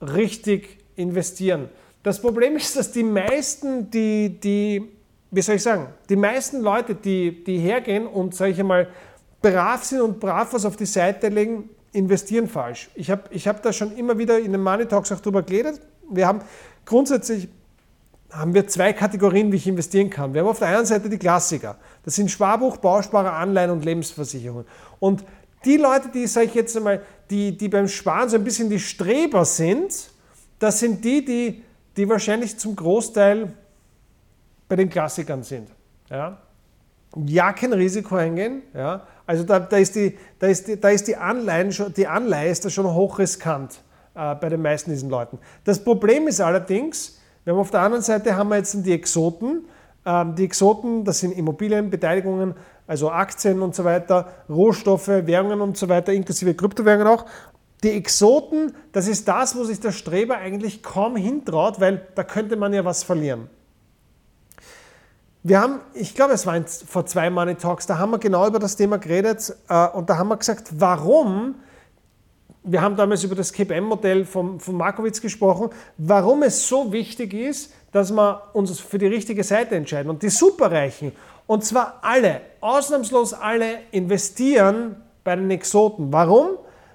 richtig 0.00 0.78
investieren. 0.96 1.68
Das 2.02 2.20
Problem 2.20 2.56
ist, 2.56 2.74
dass 2.74 2.90
die 2.90 3.04
meisten, 3.04 3.90
die, 3.90 4.40
die 4.40 4.88
wie 5.32 5.40
soll 5.40 5.56
ich 5.56 5.62
sagen, 5.62 5.88
die 6.10 6.16
meisten 6.16 6.60
Leute, 6.60 6.94
die, 6.94 7.42
die 7.42 7.58
hergehen 7.58 8.06
und, 8.06 8.34
sage 8.34 8.52
ich 8.52 8.60
einmal, 8.60 8.88
brav 9.40 9.82
sind 9.82 10.02
und 10.02 10.20
brav 10.20 10.52
was 10.52 10.66
auf 10.66 10.76
die 10.76 10.86
Seite 10.86 11.28
legen, 11.28 11.70
investieren 11.92 12.46
falsch. 12.46 12.90
Ich 12.94 13.10
habe 13.10 13.22
ich 13.30 13.48
hab 13.48 13.62
da 13.62 13.72
schon 13.72 13.96
immer 13.96 14.16
wieder 14.18 14.38
in 14.38 14.52
den 14.52 14.62
Money 14.62 14.86
Talks 14.86 15.10
auch 15.10 15.20
drüber 15.20 15.42
geredet. 15.42 15.80
Wir 16.10 16.26
haben 16.26 16.40
grundsätzlich 16.84 17.48
haben 18.30 18.54
wir 18.54 18.66
zwei 18.66 18.92
Kategorien, 18.92 19.52
wie 19.52 19.56
ich 19.56 19.66
investieren 19.66 20.08
kann. 20.08 20.32
Wir 20.32 20.42
haben 20.42 20.48
auf 20.48 20.58
der 20.58 20.68
einen 20.68 20.86
Seite 20.86 21.08
die 21.08 21.18
Klassiker. 21.18 21.76
Das 22.02 22.14
sind 22.14 22.30
Sparbuch, 22.30 22.78
Bausparer, 22.78 23.34
Anleihen 23.34 23.70
und 23.70 23.84
Lebensversicherungen. 23.84 24.64
Und 25.00 25.24
die 25.64 25.76
Leute, 25.76 26.08
die, 26.08 26.26
sage 26.26 26.46
ich 26.46 26.54
jetzt 26.54 26.76
einmal, 26.76 27.02
die, 27.30 27.56
die 27.56 27.68
beim 27.68 27.88
Sparen 27.88 28.28
so 28.28 28.36
ein 28.36 28.44
bisschen 28.44 28.70
die 28.70 28.80
Streber 28.80 29.44
sind, 29.44 30.10
das 30.58 30.78
sind 30.78 31.04
die, 31.04 31.24
die, 31.24 31.62
die 31.96 32.08
wahrscheinlich 32.08 32.58
zum 32.58 32.74
Großteil 32.74 33.52
bei 34.72 34.76
den 34.76 34.88
Klassikern 34.88 35.42
sind. 35.42 35.68
Ja, 36.08 36.38
ja 37.26 37.52
kein 37.52 37.74
Risiko 37.74 38.14
eingehen. 38.14 38.62
Ja. 38.72 39.06
Also 39.26 39.44
da, 39.44 39.60
da, 39.60 39.76
ist 39.76 39.94
die, 39.94 40.16
da, 40.38 40.46
ist 40.46 40.66
die, 40.66 40.80
da 40.80 40.88
ist 40.88 41.06
die 41.08 41.14
Anleihen 41.14 41.72
schon, 41.72 41.92
die 41.92 42.06
Anleihe 42.06 42.50
ist 42.50 42.64
da 42.64 42.70
schon 42.70 42.86
hochriskant. 42.86 43.82
äh, 44.14 44.34
bei 44.34 44.48
den 44.48 44.62
meisten 44.62 44.90
diesen 44.90 45.10
Leuten. 45.10 45.38
Das 45.64 45.84
Problem 45.84 46.26
ist 46.26 46.40
allerdings, 46.40 47.18
wir 47.44 47.52
haben 47.52 47.60
auf 47.60 47.70
der 47.70 47.80
anderen 47.80 48.02
Seite 48.02 48.34
haben 48.34 48.48
wir 48.48 48.56
jetzt 48.56 48.74
die 48.86 48.92
Exoten. 48.92 49.66
Ähm, 50.06 50.36
die 50.36 50.44
Exoten, 50.44 51.04
das 51.04 51.20
sind 51.20 51.32
Immobilien, 51.32 51.90
Beteiligungen, 51.90 52.54
also 52.86 53.10
Aktien 53.10 53.60
und 53.60 53.74
so 53.74 53.84
weiter, 53.84 54.28
Rohstoffe, 54.48 55.08
Währungen 55.08 55.60
und 55.60 55.76
so 55.76 55.90
weiter, 55.90 56.14
inklusive 56.14 56.54
Kryptowährungen 56.54 57.08
auch. 57.08 57.26
Die 57.82 57.90
Exoten, 57.90 58.72
das 58.92 59.06
ist 59.06 59.28
das, 59.28 59.54
wo 59.54 59.64
sich 59.64 59.80
der 59.80 59.92
Streber 59.92 60.38
eigentlich 60.38 60.82
kaum 60.82 61.16
hintraut, 61.16 61.78
weil 61.78 62.06
da 62.14 62.24
könnte 62.24 62.56
man 62.56 62.72
ja 62.72 62.86
was 62.86 63.02
verlieren. 63.02 63.50
Wir 65.44 65.60
haben, 65.60 65.80
ich 65.94 66.14
glaube, 66.14 66.34
es 66.34 66.46
war 66.46 66.62
vor 66.86 67.04
zwei 67.04 67.28
Money 67.28 67.56
Talks, 67.56 67.86
da 67.86 67.98
haben 67.98 68.12
wir 68.12 68.18
genau 68.18 68.46
über 68.46 68.60
das 68.60 68.76
Thema 68.76 68.98
geredet 68.98 69.52
äh, 69.68 69.88
und 69.88 70.08
da 70.08 70.16
haben 70.16 70.28
wir 70.28 70.36
gesagt, 70.36 70.68
warum, 70.78 71.56
wir 72.62 72.80
haben 72.80 72.94
damals 72.94 73.24
über 73.24 73.34
das 73.34 73.52
KPM-Modell 73.52 74.24
von, 74.24 74.60
von 74.60 74.76
Markowitz 74.76 75.20
gesprochen, 75.20 75.70
warum 75.98 76.44
es 76.44 76.68
so 76.68 76.92
wichtig 76.92 77.34
ist, 77.34 77.72
dass 77.90 78.12
wir 78.12 78.50
uns 78.52 78.78
für 78.78 78.98
die 78.98 79.08
richtige 79.08 79.42
Seite 79.42 79.74
entscheiden. 79.74 80.10
Und 80.10 80.22
die 80.22 80.28
Superreichen, 80.28 81.10
und 81.48 81.64
zwar 81.64 81.98
alle, 82.02 82.42
ausnahmslos 82.60 83.34
alle, 83.34 83.80
investieren 83.90 84.94
bei 85.24 85.34
den 85.34 85.50
Exoten. 85.50 86.12
Warum? 86.12 86.50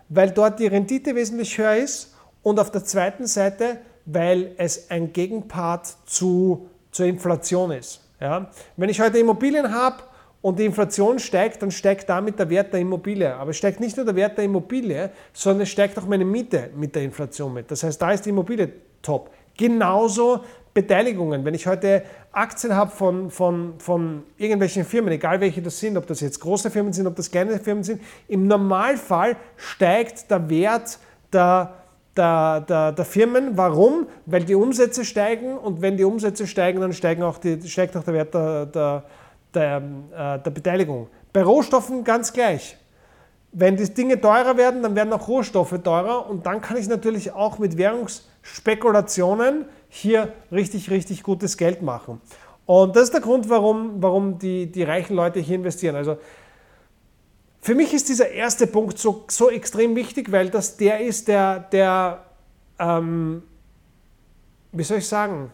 Weil 0.08 0.32
dort 0.32 0.62
die 0.62 0.68
Rendite 0.68 1.16
wesentlich 1.16 1.58
höher 1.58 1.76
ist 1.76 2.16
und 2.44 2.62
auf 2.62 2.72
der 2.72 2.86
zweiten 2.86 3.28
Seite, 3.28 3.80
weil 4.06 4.54
es 4.56 4.90
ein 4.90 5.12
Gegenpart 5.12 5.98
zu, 6.06 6.70
zur 6.92 7.08
Inflation 7.08 7.72
ist. 7.72 8.07
Ja? 8.20 8.50
Wenn 8.76 8.90
ich 8.90 9.00
heute 9.00 9.20
Immobilien 9.20 9.74
habe 9.74 9.98
und 10.42 10.60
die 10.60 10.66
Inflation 10.66 11.20
steigt, 11.20 11.62
dann 11.62 11.72
steigt 11.72 12.10
damit 12.10 12.40
der 12.40 12.50
Wert 12.50 12.74
der 12.74 12.80
Immobilie. 12.80 13.34
Aber 13.36 13.52
es 13.52 13.58
steigt 13.58 13.80
nicht 13.80 13.98
nur 13.98 14.06
der 14.06 14.16
Wert 14.16 14.38
der 14.38 14.46
Immobilie, 14.46 15.12
sondern 15.34 15.64
es 15.64 15.70
steigt 15.70 15.98
auch 15.98 16.06
meine 16.06 16.26
Miete 16.26 16.70
mit 16.76 16.96
der 16.96 17.04
Inflation 17.04 17.54
mit. 17.54 17.70
Das 17.70 17.84
heißt, 17.84 18.02
da 18.02 18.12
ist 18.12 18.26
die 18.26 18.30
Immobilie 18.30 18.72
top. 19.02 19.32
Genauso 19.56 20.42
Beteiligungen. 20.74 21.44
Wenn 21.44 21.56
ich 21.56 21.66
heute 21.66 22.04
Aktien 22.32 22.76
habe 22.76 22.92
von, 22.92 23.32
von, 23.32 23.80
von 23.80 24.24
irgendwelchen 24.38 24.86
Firmen, 24.86 25.12
egal 25.12 25.42
welche 25.42 25.60
das 25.60 25.80
sind, 25.80 25.98
ob 25.98 26.06
das 26.06 26.22
jetzt 26.22 26.40
große 26.40 26.70
Firmen 26.70 26.94
sind, 26.94 27.08
ob 27.08 27.16
das 27.16 27.32
kleine 27.32 27.58
Firmen 27.58 27.84
sind, 27.84 28.00
im 28.28 28.46
Normalfall 28.46 29.38
steigt 29.56 30.30
der 30.30 30.48
Wert 30.48 31.00
der 31.34 31.74
der, 32.18 32.62
der, 32.62 32.92
der, 32.92 33.06
Firmen. 33.06 33.58
Warum? 33.58 34.08
Weil 34.26 34.44
die 34.44 34.56
Umsätze 34.56 35.06
steigen 35.06 35.58
und 35.58 35.82
wenn 35.82 35.98
die 35.98 36.04
Umsätze 36.04 36.48
steigen, 36.48 36.82
dann 36.82 36.94
steigen 36.94 37.24
auch 37.24 37.38
die, 37.38 37.62
steigt 37.68 37.96
auch 37.96 38.04
der 38.04 38.14
Wert 38.14 38.34
der, 38.34 39.04
der, 39.54 39.78
äh, 39.78 40.40
der 40.44 40.52
Beteiligung. 40.52 41.08
Bei 41.34 41.44
Rohstoffen 41.44 42.04
ganz 42.04 42.34
gleich. 42.34 42.78
Wenn 43.52 43.78
die 43.78 43.92
Dinge 43.94 44.20
teurer 44.20 44.58
werden, 44.58 44.84
dann 44.84 44.96
werden 44.96 45.14
auch 45.14 45.28
Rohstoffe 45.28 45.80
teurer 45.84 46.30
und 46.30 46.46
dann 46.46 46.62
kann 46.62 46.78
ich 46.78 46.88
natürlich 46.88 47.32
auch 47.32 47.60
mit 47.60 47.78
Währungsspekulationen 47.78 49.66
hier 49.90 50.34
richtig, 50.52 50.92
richtig 50.92 51.24
gutes 51.24 51.58
Geld 51.58 51.82
machen. 51.82 52.22
Und 52.66 52.96
das 52.96 53.04
ist 53.04 53.14
der 53.14 53.22
Grund, 53.22 53.50
warum, 53.50 54.02
warum 54.02 54.38
die, 54.38 54.70
die 54.70 54.84
reichen 54.84 55.16
Leute 55.16 55.40
hier 55.40 55.56
investieren. 55.56 55.96
Also 55.96 56.18
für 57.68 57.76
mich 57.76 57.94
ist 57.94 58.08
dieser 58.08 58.32
erste 58.32 58.66
Punkt 58.66 58.98
so, 58.98 59.26
so 59.28 59.50
extrem 59.50 59.94
wichtig, 59.94 60.32
weil 60.32 60.50
das 60.50 60.78
der 60.78 61.02
ist, 61.02 61.28
der, 61.28 61.60
der 61.60 62.24
ähm, 62.80 63.44
wie 64.72 64.84
soll 64.84 65.00
ich 65.00 65.08
sagen, 65.10 65.52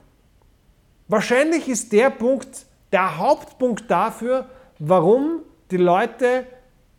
wahrscheinlich 1.07 1.67
ist 1.67 1.91
der 1.91 2.11
Punkt 2.11 2.67
der 2.91 3.17
Hauptpunkt 3.17 3.89
dafür, 3.89 4.45
warum 4.77 5.39
die 5.71 5.77
Leute, 5.77 6.45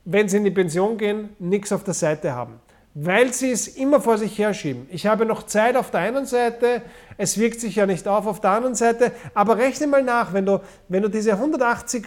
wenn 0.04 0.28
sie 0.28 0.38
in 0.38 0.44
die 0.46 0.50
Pension 0.50 0.98
gehen, 0.98 1.28
nichts 1.38 1.70
auf 1.70 1.84
der 1.84 1.94
Seite 1.94 2.32
haben. 2.32 2.60
Weil 2.94 3.32
sie 3.32 3.52
es 3.52 3.68
immer 3.68 4.00
vor 4.00 4.18
sich 4.18 4.36
herschieben. 4.36 4.88
Ich 4.90 5.06
habe 5.06 5.26
noch 5.26 5.44
Zeit 5.44 5.76
auf 5.76 5.92
der 5.92 6.00
einen 6.00 6.26
Seite, 6.26 6.82
es 7.18 7.38
wirkt 7.38 7.60
sich 7.60 7.76
ja 7.76 7.86
nicht 7.86 8.08
auf 8.08 8.26
auf 8.26 8.40
der 8.40 8.50
anderen 8.50 8.74
Seite, 8.74 9.12
aber 9.32 9.58
rechne 9.58 9.86
mal 9.86 10.02
nach, 10.02 10.32
wenn 10.32 10.44
du, 10.44 10.60
wenn 10.88 11.04
du 11.04 11.08
diese 11.08 11.34
180 11.34 12.04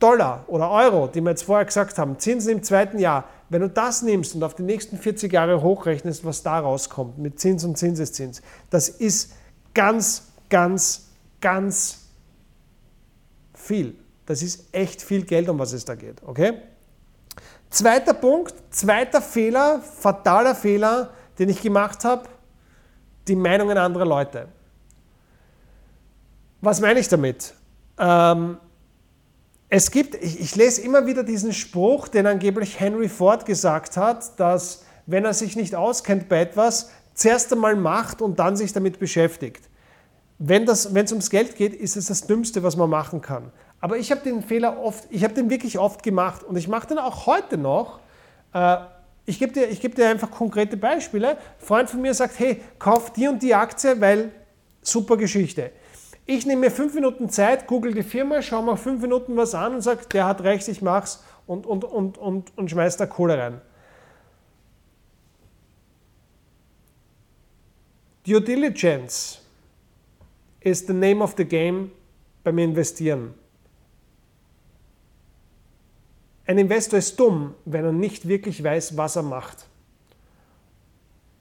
Dollar 0.00 0.44
oder 0.48 0.70
Euro, 0.70 1.06
die 1.06 1.20
wir 1.20 1.30
jetzt 1.30 1.44
vorher 1.44 1.66
gesagt 1.66 1.98
haben, 1.98 2.18
Zinsen 2.18 2.52
im 2.52 2.62
zweiten 2.62 2.98
Jahr, 2.98 3.24
wenn 3.50 3.60
du 3.60 3.68
das 3.68 4.02
nimmst 4.02 4.34
und 4.34 4.42
auf 4.42 4.54
die 4.54 4.62
nächsten 4.62 4.96
40 4.96 5.32
Jahre 5.32 5.62
hochrechnest, 5.62 6.24
was 6.24 6.42
da 6.42 6.58
rauskommt 6.58 7.18
mit 7.18 7.38
Zins 7.38 7.64
und 7.64 7.76
Zinseszins, 7.76 8.42
das 8.70 8.88
ist 8.88 9.32
ganz, 9.74 10.28
ganz, 10.48 11.08
ganz 11.40 12.08
viel. 13.54 13.94
Das 14.26 14.42
ist 14.42 14.66
echt 14.72 15.02
viel 15.02 15.24
Geld, 15.24 15.48
um 15.48 15.58
was 15.58 15.72
es 15.72 15.84
da 15.84 15.94
geht. 15.94 16.22
Okay? 16.24 16.54
Zweiter 17.68 18.14
Punkt, 18.14 18.54
zweiter 18.70 19.20
Fehler, 19.20 19.80
fataler 19.80 20.54
Fehler, 20.54 21.10
den 21.38 21.48
ich 21.48 21.60
gemacht 21.62 22.04
habe, 22.04 22.28
die 23.28 23.36
Meinungen 23.36 23.78
anderer 23.78 24.06
Leute. 24.06 24.48
Was 26.60 26.80
meine 26.80 27.00
ich 27.00 27.08
damit? 27.08 27.54
Ähm, 27.98 28.56
es 29.72 29.92
gibt, 29.92 30.16
ich, 30.16 30.40
ich, 30.40 30.56
lese 30.56 30.82
immer 30.82 31.06
wieder 31.06 31.22
diesen 31.22 31.52
Spruch, 31.52 32.08
den 32.08 32.26
angeblich 32.26 32.80
Henry 32.80 33.08
Ford 33.08 33.46
gesagt 33.46 33.96
hat, 33.96 34.38
dass 34.38 34.84
wenn 35.06 35.24
er 35.24 35.32
sich 35.32 35.54
nicht 35.54 35.76
auskennt 35.76 36.28
bei 36.28 36.40
etwas, 36.40 36.90
zuerst 37.14 37.52
einmal 37.52 37.76
macht 37.76 38.20
und 38.20 38.40
dann 38.40 38.56
sich 38.56 38.72
damit 38.72 38.98
beschäftigt. 38.98 39.68
Wenn 40.38 40.68
es 40.68 40.86
ums 40.86 41.30
Geld 41.30 41.54
geht, 41.54 41.74
ist 41.74 41.96
es 41.96 42.06
das 42.06 42.26
Dümmste, 42.26 42.62
was 42.64 42.76
man 42.76 42.90
machen 42.90 43.20
kann. 43.20 43.52
Aber 43.80 43.96
ich 43.96 44.10
habe 44.10 44.22
den 44.22 44.42
Fehler 44.42 44.82
oft, 44.82 45.04
ich 45.10 45.22
habe 45.22 45.34
den 45.34 45.50
wirklich 45.50 45.78
oft 45.78 46.02
gemacht 46.02 46.42
und 46.42 46.56
ich 46.56 46.66
mache 46.66 46.88
den 46.88 46.98
auch 46.98 47.26
heute 47.26 47.56
noch. 47.56 48.00
Äh, 48.52 48.78
ich 49.24 49.38
gebe 49.38 49.52
dir, 49.52 49.68
geb 49.68 49.94
dir 49.94 50.08
einfach 50.08 50.30
konkrete 50.30 50.76
Beispiele. 50.76 51.30
Ein 51.30 51.36
Freund 51.58 51.90
von 51.90 52.00
mir 52.00 52.12
sagt, 52.12 52.38
hey, 52.38 52.60
kauf 52.78 53.12
die 53.12 53.28
und 53.28 53.40
die 53.42 53.54
Aktie, 53.54 54.00
weil 54.00 54.32
super 54.82 55.16
Geschichte. 55.16 55.70
Ich 56.32 56.46
nehme 56.46 56.60
mir 56.60 56.70
fünf 56.70 56.94
Minuten 56.94 57.28
Zeit, 57.28 57.66
google 57.66 57.92
die 57.92 58.04
Firma, 58.04 58.40
schaue 58.40 58.62
mir 58.62 58.76
fünf 58.76 59.02
Minuten 59.02 59.36
was 59.36 59.52
an 59.52 59.74
und 59.74 59.80
sage, 59.80 60.06
der 60.12 60.26
hat 60.26 60.42
recht, 60.42 60.68
ich 60.68 60.80
mach's 60.80 61.24
und, 61.48 61.66
und, 61.66 61.82
und, 61.82 62.18
und, 62.18 62.56
und 62.56 62.70
schmeiß 62.70 62.98
da 62.98 63.06
Kohle 63.06 63.36
rein. 63.36 63.60
Due 68.24 68.40
Diligence 68.40 69.40
ist 70.60 70.86
the 70.86 70.92
name 70.92 71.20
of 71.20 71.34
the 71.36 71.44
game 71.44 71.90
beim 72.44 72.58
Investieren. 72.58 73.34
Ein 76.46 76.58
Investor 76.58 77.00
ist 77.00 77.18
dumm, 77.18 77.54
wenn 77.64 77.84
er 77.84 77.92
nicht 77.92 78.28
wirklich 78.28 78.62
weiß, 78.62 78.96
was 78.96 79.16
er 79.16 79.24
macht. 79.24 79.66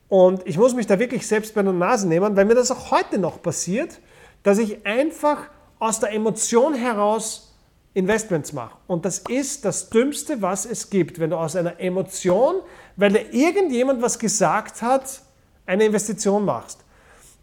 Und 0.08 0.48
ich 0.48 0.58
muss 0.58 0.74
mich 0.74 0.88
da 0.88 0.98
wirklich 0.98 1.28
selbst 1.28 1.54
bei 1.54 1.62
der 1.62 1.74
Nase 1.74 2.08
nehmen, 2.08 2.36
weil 2.36 2.46
mir 2.46 2.56
das 2.56 2.72
auch 2.72 2.90
heute 2.90 3.20
noch 3.20 3.40
passiert 3.40 4.00
dass 4.44 4.58
ich 4.58 4.86
einfach 4.86 5.50
aus 5.80 6.00
der 6.00 6.12
Emotion 6.12 6.74
heraus 6.74 7.50
Investments 7.94 8.54
mache. 8.54 8.78
Und 8.88 9.06
das 9.06 9.20
ist 9.20 9.66
das 9.66 9.90
Dümmste, 9.90 10.42
was 10.42 10.66
es 10.66 10.90
gibt, 10.90 11.20
wenn 11.20 11.32
du 11.32 11.38
aus 11.38 11.56
einer 11.56 11.80
Emotion, 11.80 12.56
weil 12.96 13.12
dir 13.12 13.34
irgendjemand 13.34 14.02
was 14.02 14.20
gesagt 14.20 14.82
hat, 14.82 15.22
eine 15.66 15.86
Investition 15.86 16.46
machst. 16.46 16.80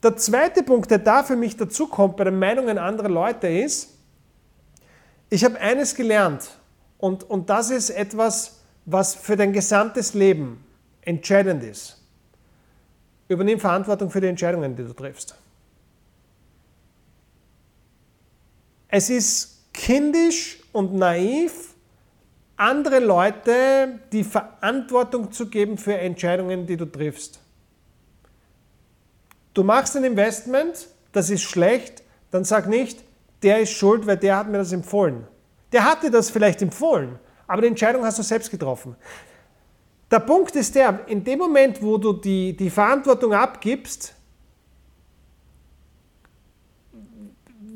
Der 0.03 0.17
zweite 0.17 0.63
Punkt, 0.63 0.91
der 0.91 0.99
da 0.99 1.23
für 1.23 1.37
mich 1.37 1.57
dazu 1.57 1.87
kommt 1.89 2.17
bei 2.17 2.25
den 2.25 2.39
Meinungen 2.39 2.79
anderer 2.79 3.09
Leute 3.09 3.49
ist, 3.49 3.95
ich 5.31 5.45
habe 5.45 5.59
eines 5.59 5.95
gelernt 5.95 6.49
und, 6.99 7.25
und 7.25 7.51
das 7.51 7.71
ist 7.71 7.91
etwas, 7.91 8.61
was 8.85 9.15
für 9.15 9.37
dein 9.37 9.53
gesamtes 9.53 10.15
Leben 10.15 10.65
entscheidend 11.01 11.65
ist. 11.65 12.01
Übernimm 13.29 13.59
Verantwortung 13.59 14.11
für 14.11 14.21
die 14.21 14.29
Entscheidungen, 14.29 14.77
die 14.77 14.85
du 14.85 14.93
triffst. 14.93 15.35
Es 18.89 19.11
ist 19.11 19.73
kindisch 19.73 20.59
und 20.73 20.95
naiv, 20.95 21.75
andere 22.57 23.01
Leute 23.01 24.01
die 24.13 24.25
Verantwortung 24.25 25.31
zu 25.33 25.49
geben 25.49 25.77
für 25.77 25.95
Entscheidungen, 25.99 26.67
die 26.67 26.77
du 26.77 26.87
triffst. 26.87 27.41
Du 29.53 29.63
machst 29.63 29.97
ein 29.97 30.05
Investment, 30.05 30.89
das 31.13 31.31
ist 31.31 31.43
schlecht, 31.43 32.03
dann 32.31 32.45
sag 32.45 32.69
nicht, 32.69 33.03
der 33.43 33.61
ist 33.61 33.73
schuld, 33.73 34.07
weil 34.07 34.17
der 34.17 34.37
hat 34.37 34.49
mir 34.49 34.59
das 34.59 34.73
empfohlen. 34.73 35.27
Der 35.73 35.85
hat 35.85 36.03
dir 36.03 36.11
das 36.11 36.31
vielleicht 36.31 36.63
empfohlen, 36.63 37.19
aber 37.47 37.63
die 37.63 37.69
Entscheidung 37.69 38.05
hast 38.05 38.19
du 38.19 38.23
selbst 38.23 38.51
getroffen. 38.51 38.97
Der 40.11 40.21
Punkt 40.21 40.55
ist 40.55 40.75
der, 40.75 41.01
in 41.09 41.25
dem 41.25 41.39
Moment, 41.39 41.83
wo 41.83 41.99
du 41.99 42.13
die, 42.13 42.57
die 42.57 42.71
Verantwortung 42.71 43.33
abgibst, 43.33 44.15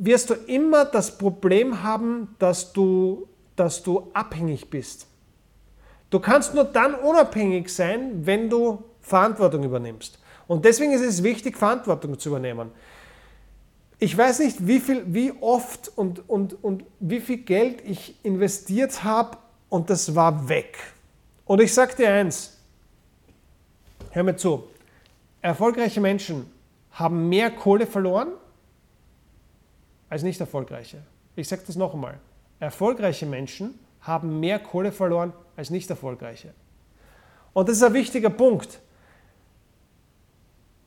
wirst 0.02 0.30
du 0.30 0.34
immer 0.34 0.86
das 0.86 1.18
Problem 1.18 1.82
haben, 1.82 2.34
dass 2.38 2.72
du, 2.72 3.28
dass 3.54 3.82
du 3.82 4.10
abhängig 4.14 4.70
bist. 4.70 5.06
Du 6.08 6.18
kannst 6.18 6.54
nur 6.54 6.64
dann 6.64 6.94
unabhängig 6.94 7.68
sein, 7.68 8.26
wenn 8.26 8.48
du 8.48 8.82
Verantwortung 9.02 9.62
übernimmst. 9.62 10.18
Und 10.48 10.64
deswegen 10.64 10.92
ist 10.92 11.02
es 11.02 11.22
wichtig, 11.22 11.56
Verantwortung 11.56 12.18
zu 12.18 12.30
übernehmen. 12.30 12.70
Ich 13.98 14.16
weiß 14.16 14.38
nicht, 14.38 14.66
wie, 14.66 14.80
viel, 14.80 15.04
wie 15.06 15.32
oft 15.40 15.92
und, 15.96 16.26
und, 16.28 16.64
und 16.64 16.84
wie 16.98 17.20
viel 17.20 17.36
Geld 17.36 17.82
ich 17.84 18.16
investiert 18.24 19.04
habe 19.04 19.36
und 19.68 19.90
das 19.90 20.14
war 20.14 20.48
weg. 20.48 20.78
Und 21.44 21.60
ich 21.60 21.74
sage 21.74 21.94
dir 21.94 22.10
eins, 22.10 22.56
hör 24.12 24.22
mir 24.22 24.36
zu, 24.36 24.64
erfolgreiche 25.42 26.00
Menschen 26.00 26.50
haben 26.92 27.28
mehr 27.28 27.50
Kohle 27.50 27.86
verloren 27.86 28.28
als 30.10 30.22
nicht 30.22 30.40
erfolgreiche. 30.40 30.98
Ich 31.36 31.48
sage 31.48 31.62
das 31.66 31.76
noch 31.76 31.94
einmal. 31.94 32.18
Erfolgreiche 32.58 33.24
Menschen 33.24 33.78
haben 34.02 34.40
mehr 34.40 34.58
Kohle 34.58 34.92
verloren 34.92 35.32
als 35.56 35.70
nicht 35.70 35.88
erfolgreiche. 35.88 36.52
Und 37.52 37.68
das 37.68 37.76
ist 37.76 37.82
ein 37.82 37.94
wichtiger 37.94 38.30
Punkt. 38.30 38.80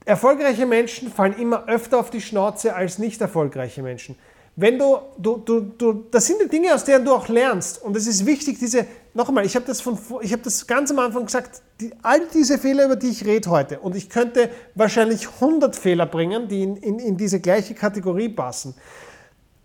Erfolgreiche 0.06 0.66
Menschen 0.66 1.10
fallen 1.10 1.34
immer 1.40 1.68
öfter 1.68 2.00
auf 2.00 2.10
die 2.10 2.22
Schnauze 2.22 2.76
als 2.76 3.00
nicht 3.00 3.22
erfolgreiche 3.22 3.82
Menschen. 3.82 4.16
Wenn 4.56 4.78
du, 4.78 4.98
du, 5.18 5.38
du, 5.38 5.62
du, 5.62 6.06
das 6.12 6.28
sind 6.28 6.40
die 6.44 6.48
Dinge, 6.48 6.76
aus 6.76 6.84
denen 6.84 7.04
du 7.04 7.14
auch 7.14 7.28
lernst. 7.28 7.82
Und 7.82 7.96
es 7.96 8.06
ist 8.06 8.26
wichtig, 8.26 8.60
diese, 8.60 8.86
noch 9.14 9.28
einmal, 9.28 9.46
ich 9.46 9.56
habe 9.56 9.66
das, 9.66 9.84
hab 9.84 10.44
das 10.44 10.68
ganz 10.68 10.92
am 10.92 11.00
Anfang 11.00 11.26
gesagt, 11.26 11.62
die, 11.82 11.92
all 12.04 12.28
diese 12.32 12.60
Fehler, 12.60 12.86
über 12.86 12.96
die 12.96 13.08
ich 13.10 13.26
rede 13.26 13.50
heute, 13.50 13.80
und 13.80 13.96
ich 13.96 14.10
könnte 14.10 14.52
wahrscheinlich 14.76 15.28
100 15.28 15.76
Fehler 15.76 16.06
bringen, 16.06 16.48
die 16.48 16.62
in, 16.62 16.76
in, 16.78 17.00
in 17.00 17.18
diese 17.18 17.40
gleiche 17.40 17.74
Kategorie 17.74 18.30
passen. 18.30 18.76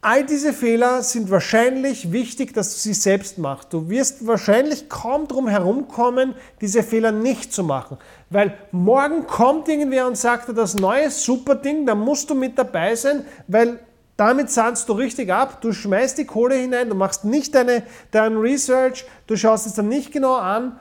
All 0.01 0.25
diese 0.25 0.53
Fehler 0.53 1.03
sind 1.03 1.29
wahrscheinlich 1.29 2.13
wichtig, 2.13 2.55
dass 2.55 2.73
du 2.73 2.79
sie 2.79 2.95
selbst 2.95 3.37
machst. 3.37 3.73
Du 3.73 3.89
wirst 3.89 4.25
wahrscheinlich 4.27 4.89
kaum 4.89 5.27
drum 5.27 5.49
herumkommen, 5.49 6.35
diese 6.61 6.85
Fehler 6.85 7.11
nicht 7.11 7.53
zu 7.53 7.65
machen. 7.65 7.99
Weil 8.31 8.57
morgen 8.71 9.27
kommt 9.27 9.69
irgendwer 9.69 10.07
und 10.07 10.17
sagt 10.17 10.49
dir 10.49 10.55
das 10.55 10.75
neue 10.75 11.11
super 11.11 11.57
Ding, 11.57 11.85
da 11.85 11.97
musst 11.97 12.31
du 12.31 12.37
mit 12.37 12.57
dabei 12.57 12.95
sein, 12.95 13.25
weil 13.49 13.81
damit 14.17 14.51
zahlst 14.51 14.89
du 14.89 14.93
richtig 14.93 15.33
ab, 15.33 15.61
du 15.63 15.73
schmeißt 15.73 16.17
die 16.19 16.27
Kohle 16.27 16.55
hinein, 16.55 16.89
du 16.89 16.95
machst 16.95 17.25
nicht 17.25 17.55
deine, 17.55 17.83
dein 18.13 18.37
Research, 18.37 19.05
du 19.27 19.37
schaust 19.37 19.67
es 19.67 19.75
dann 19.75 19.89
nicht 19.89 20.13
genau 20.13 20.37
an 20.37 20.79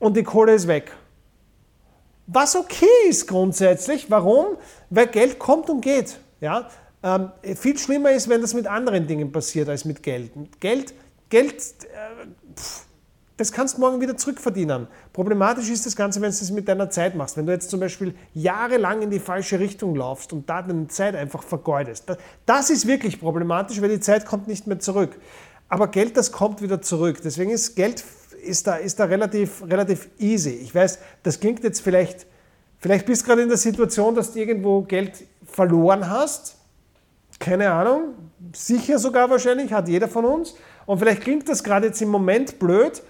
und 0.00 0.16
die 0.16 0.24
Kohle 0.24 0.54
ist 0.54 0.66
weg. 0.66 0.92
Was 2.26 2.56
okay 2.56 2.86
ist 3.08 3.28
grundsätzlich. 3.28 4.10
Warum? 4.10 4.56
Weil 4.90 5.06
Geld 5.08 5.38
kommt 5.38 5.70
und 5.70 5.80
geht. 5.80 6.18
Ja? 6.40 6.68
Ähm, 7.02 7.30
viel 7.56 7.78
schlimmer 7.78 8.12
ist, 8.12 8.28
wenn 8.28 8.40
das 8.40 8.54
mit 8.54 8.66
anderen 8.66 9.06
Dingen 9.06 9.32
passiert 9.32 9.68
als 9.68 9.84
mit 9.84 10.02
Geld. 10.02 10.30
Geld, 10.60 10.94
Geld 11.28 11.54
äh, 11.54 12.26
pff, 12.54 12.86
das 13.36 13.50
kannst 13.50 13.76
du 13.76 13.80
morgen 13.80 14.00
wieder 14.00 14.16
zurückverdienen. 14.16 14.86
Problematisch 15.12 15.68
ist 15.68 15.84
das 15.84 15.96
Ganze, 15.96 16.20
wenn 16.20 16.30
du 16.30 16.36
es 16.36 16.50
mit 16.52 16.68
deiner 16.68 16.90
Zeit 16.90 17.16
machst. 17.16 17.36
Wenn 17.36 17.46
du 17.46 17.52
jetzt 17.52 17.70
zum 17.70 17.80
Beispiel 17.80 18.14
jahrelang 18.34 19.02
in 19.02 19.10
die 19.10 19.18
falsche 19.18 19.58
Richtung 19.58 19.96
laufst 19.96 20.32
und 20.32 20.48
da 20.48 20.62
deine 20.62 20.86
Zeit 20.88 21.16
einfach 21.16 21.42
vergeudest. 21.42 22.04
Das 22.46 22.70
ist 22.70 22.86
wirklich 22.86 23.18
problematisch, 23.18 23.80
weil 23.80 23.88
die 23.88 24.00
Zeit 24.00 24.26
kommt 24.26 24.46
nicht 24.46 24.68
mehr 24.68 24.78
zurück. 24.78 25.18
Aber 25.68 25.88
Geld, 25.88 26.16
das 26.16 26.30
kommt 26.30 26.62
wieder 26.62 26.82
zurück. 26.82 27.20
Deswegen 27.24 27.50
ist 27.50 27.74
Geld 27.74 28.04
ist 28.42 28.66
da, 28.66 28.76
ist 28.76 29.00
da 29.00 29.06
relativ, 29.06 29.62
relativ 29.68 30.08
easy. 30.18 30.50
Ich 30.50 30.74
weiß, 30.74 30.98
das 31.22 31.40
klingt 31.40 31.64
jetzt 31.64 31.80
vielleicht, 31.80 32.26
vielleicht 32.78 33.06
bist 33.06 33.22
du 33.22 33.26
gerade 33.26 33.42
in 33.42 33.48
der 33.48 33.58
Situation, 33.58 34.14
dass 34.14 34.32
du 34.32 34.40
irgendwo 34.40 34.82
Geld 34.82 35.24
verloren 35.44 36.08
hast 36.08 36.61
keine 37.42 37.72
Ahnung, 37.72 38.14
sicher 38.54 38.98
sogar 38.98 39.28
wahrscheinlich, 39.28 39.72
hat 39.72 39.88
jeder 39.88 40.08
von 40.08 40.24
uns. 40.24 40.54
Und 40.86 40.98
vielleicht 40.98 41.22
klingt 41.22 41.48
das 41.48 41.62
gerade 41.62 41.88
jetzt 41.88 42.00
im 42.00 42.08
Moment 42.08 42.58
blöd, 42.58 43.02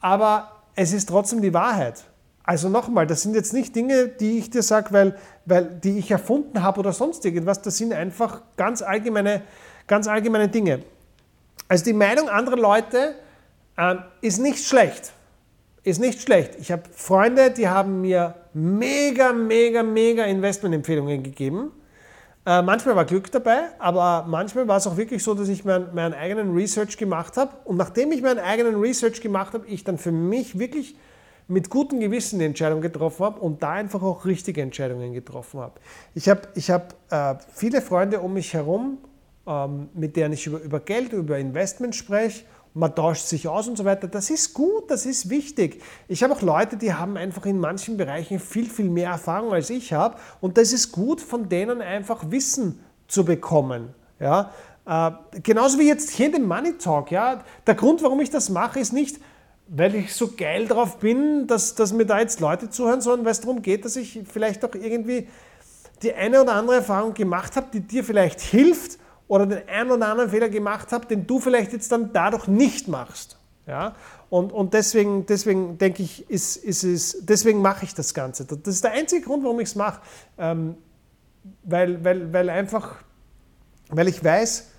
aber 0.00 0.50
es 0.74 0.92
ist 0.92 1.08
trotzdem 1.08 1.42
die 1.42 1.52
Wahrheit. 1.52 2.02
Also 2.42 2.68
nochmal, 2.68 3.06
das 3.06 3.22
sind 3.22 3.34
jetzt 3.34 3.52
nicht 3.52 3.76
Dinge, 3.76 4.08
die 4.08 4.38
ich 4.38 4.50
dir 4.50 4.62
sage, 4.62 4.92
weil, 4.92 5.16
weil 5.44 5.66
die 5.66 5.98
ich 5.98 6.10
erfunden 6.10 6.62
habe 6.62 6.80
oder 6.80 6.92
sonst 6.92 7.24
irgendwas. 7.24 7.62
Das 7.62 7.76
sind 7.76 7.92
einfach 7.92 8.42
ganz 8.56 8.82
allgemeine, 8.82 9.42
ganz 9.86 10.08
allgemeine 10.08 10.48
Dinge. 10.48 10.82
Also 11.68 11.84
die 11.84 11.92
Meinung 11.92 12.28
anderer 12.28 12.56
Leute 12.56 13.14
äh, 13.76 13.96
ist 14.20 14.38
nicht 14.38 14.64
schlecht. 14.64 15.12
Ist 15.82 16.00
nicht 16.00 16.22
schlecht. 16.22 16.56
Ich 16.58 16.72
habe 16.72 16.82
Freunde, 16.92 17.50
die 17.50 17.68
haben 17.68 18.00
mir 18.00 18.34
mega, 18.54 19.32
mega, 19.32 19.82
mega 19.82 20.24
Investmentempfehlungen 20.24 21.22
gegeben 21.22 21.70
äh, 22.46 22.60
manchmal 22.60 22.94
war 22.94 23.04
Glück 23.06 23.30
dabei, 23.32 23.70
aber 23.78 24.26
manchmal 24.28 24.68
war 24.68 24.76
es 24.76 24.86
auch 24.86 24.96
wirklich 24.96 25.22
so, 25.22 25.34
dass 25.34 25.48
ich 25.48 25.64
mein, 25.64 25.94
meinen 25.94 26.12
eigenen 26.12 26.54
Research 26.54 26.98
gemacht 26.98 27.36
habe. 27.36 27.52
Und 27.64 27.76
nachdem 27.76 28.12
ich 28.12 28.20
meinen 28.20 28.38
eigenen 28.38 28.78
Research 28.80 29.20
gemacht 29.20 29.54
habe, 29.54 29.66
ich 29.66 29.82
dann 29.84 29.96
für 29.96 30.12
mich 30.12 30.58
wirklich 30.58 30.94
mit 31.48 31.70
gutem 31.70 32.00
Gewissen 32.00 32.38
die 32.38 32.44
Entscheidung 32.44 32.80
getroffen 32.80 33.24
habe 33.24 33.40
und 33.40 33.62
da 33.62 33.72
einfach 33.72 34.02
auch 34.02 34.24
richtige 34.24 34.62
Entscheidungen 34.62 35.12
getroffen 35.12 35.60
habe. 35.60 35.80
Ich 36.14 36.28
habe 36.28 36.42
ich 36.54 36.70
hab, 36.70 36.94
äh, 37.10 37.34
viele 37.54 37.80
Freunde 37.80 38.20
um 38.20 38.34
mich 38.34 38.52
herum, 38.52 38.98
ähm, 39.46 39.88
mit 39.94 40.16
denen 40.16 40.34
ich 40.34 40.46
über, 40.46 40.60
über 40.60 40.80
Geld, 40.80 41.12
über 41.12 41.38
Investment 41.38 41.94
spreche 41.94 42.44
man 42.74 42.94
tauscht 42.94 43.26
sich 43.26 43.46
aus 43.46 43.68
und 43.68 43.78
so 43.78 43.84
weiter. 43.84 44.08
Das 44.08 44.30
ist 44.30 44.52
gut, 44.52 44.90
das 44.90 45.06
ist 45.06 45.30
wichtig. 45.30 45.80
Ich 46.08 46.22
habe 46.22 46.34
auch 46.34 46.42
Leute, 46.42 46.76
die 46.76 46.92
haben 46.92 47.16
einfach 47.16 47.46
in 47.46 47.60
manchen 47.60 47.96
Bereichen 47.96 48.40
viel, 48.40 48.68
viel 48.68 48.90
mehr 48.90 49.10
Erfahrung 49.10 49.52
als 49.52 49.70
ich 49.70 49.92
habe 49.92 50.16
und 50.40 50.58
das 50.58 50.72
ist 50.72 50.90
gut, 50.90 51.20
von 51.20 51.48
denen 51.48 51.80
einfach 51.80 52.30
Wissen 52.30 52.80
zu 53.06 53.24
bekommen. 53.24 53.94
Ja? 54.18 54.50
Äh, 54.86 55.12
genauso 55.40 55.78
wie 55.78 55.86
jetzt 55.86 56.10
hier 56.10 56.26
in 56.26 56.32
dem 56.32 56.48
Money 56.48 56.76
Talk. 56.76 57.12
Ja? 57.12 57.44
Der 57.64 57.76
Grund, 57.76 58.02
warum 58.02 58.20
ich 58.20 58.30
das 58.30 58.50
mache, 58.50 58.80
ist 58.80 58.92
nicht, 58.92 59.20
weil 59.68 59.94
ich 59.94 60.12
so 60.12 60.32
geil 60.36 60.66
drauf 60.66 60.98
bin, 60.98 61.46
dass, 61.46 61.76
dass 61.76 61.92
mir 61.92 62.06
da 62.06 62.18
jetzt 62.18 62.40
Leute 62.40 62.70
zuhören, 62.70 63.00
sondern 63.00 63.24
weil 63.24 63.32
es 63.32 63.40
darum 63.40 63.62
geht, 63.62 63.84
dass 63.84 63.94
ich 63.94 64.20
vielleicht 64.30 64.64
auch 64.64 64.74
irgendwie 64.74 65.28
die 66.02 66.12
eine 66.12 66.42
oder 66.42 66.54
andere 66.54 66.76
Erfahrung 66.76 67.14
gemacht 67.14 67.54
habe, 67.56 67.68
die 67.72 67.80
dir 67.80 68.02
vielleicht 68.02 68.40
hilft, 68.40 68.98
oder 69.28 69.46
den 69.46 69.68
einen 69.68 69.90
oder 69.90 70.08
anderen 70.08 70.30
Fehler 70.30 70.48
gemacht 70.48 70.92
habe, 70.92 71.06
den 71.06 71.26
du 71.26 71.38
vielleicht 71.40 71.72
jetzt 71.72 71.90
dann 71.90 72.12
dadurch 72.12 72.46
nicht 72.46 72.88
machst. 72.88 73.38
Ja? 73.66 73.94
Und, 74.30 74.52
und 74.52 74.74
deswegen, 74.74 75.26
deswegen 75.26 75.78
denke 75.78 76.02
ich, 76.02 76.28
ist, 76.30 76.56
ist 76.56 76.84
es, 76.84 77.18
deswegen 77.20 77.62
mache 77.62 77.84
ich 77.84 77.94
das 77.94 78.14
Ganze. 78.14 78.44
Das 78.44 78.74
ist 78.74 78.84
der 78.84 78.92
einzige 78.92 79.24
Grund, 79.24 79.44
warum 79.44 79.60
ich 79.60 79.68
es 79.68 79.74
mache. 79.76 80.00
Ähm, 80.38 80.76
weil, 81.62 82.02
weil, 82.04 82.32
weil 82.32 82.50
einfach, 82.50 82.96
weil 83.90 84.08
ich 84.08 84.22
weiß, 84.22 84.70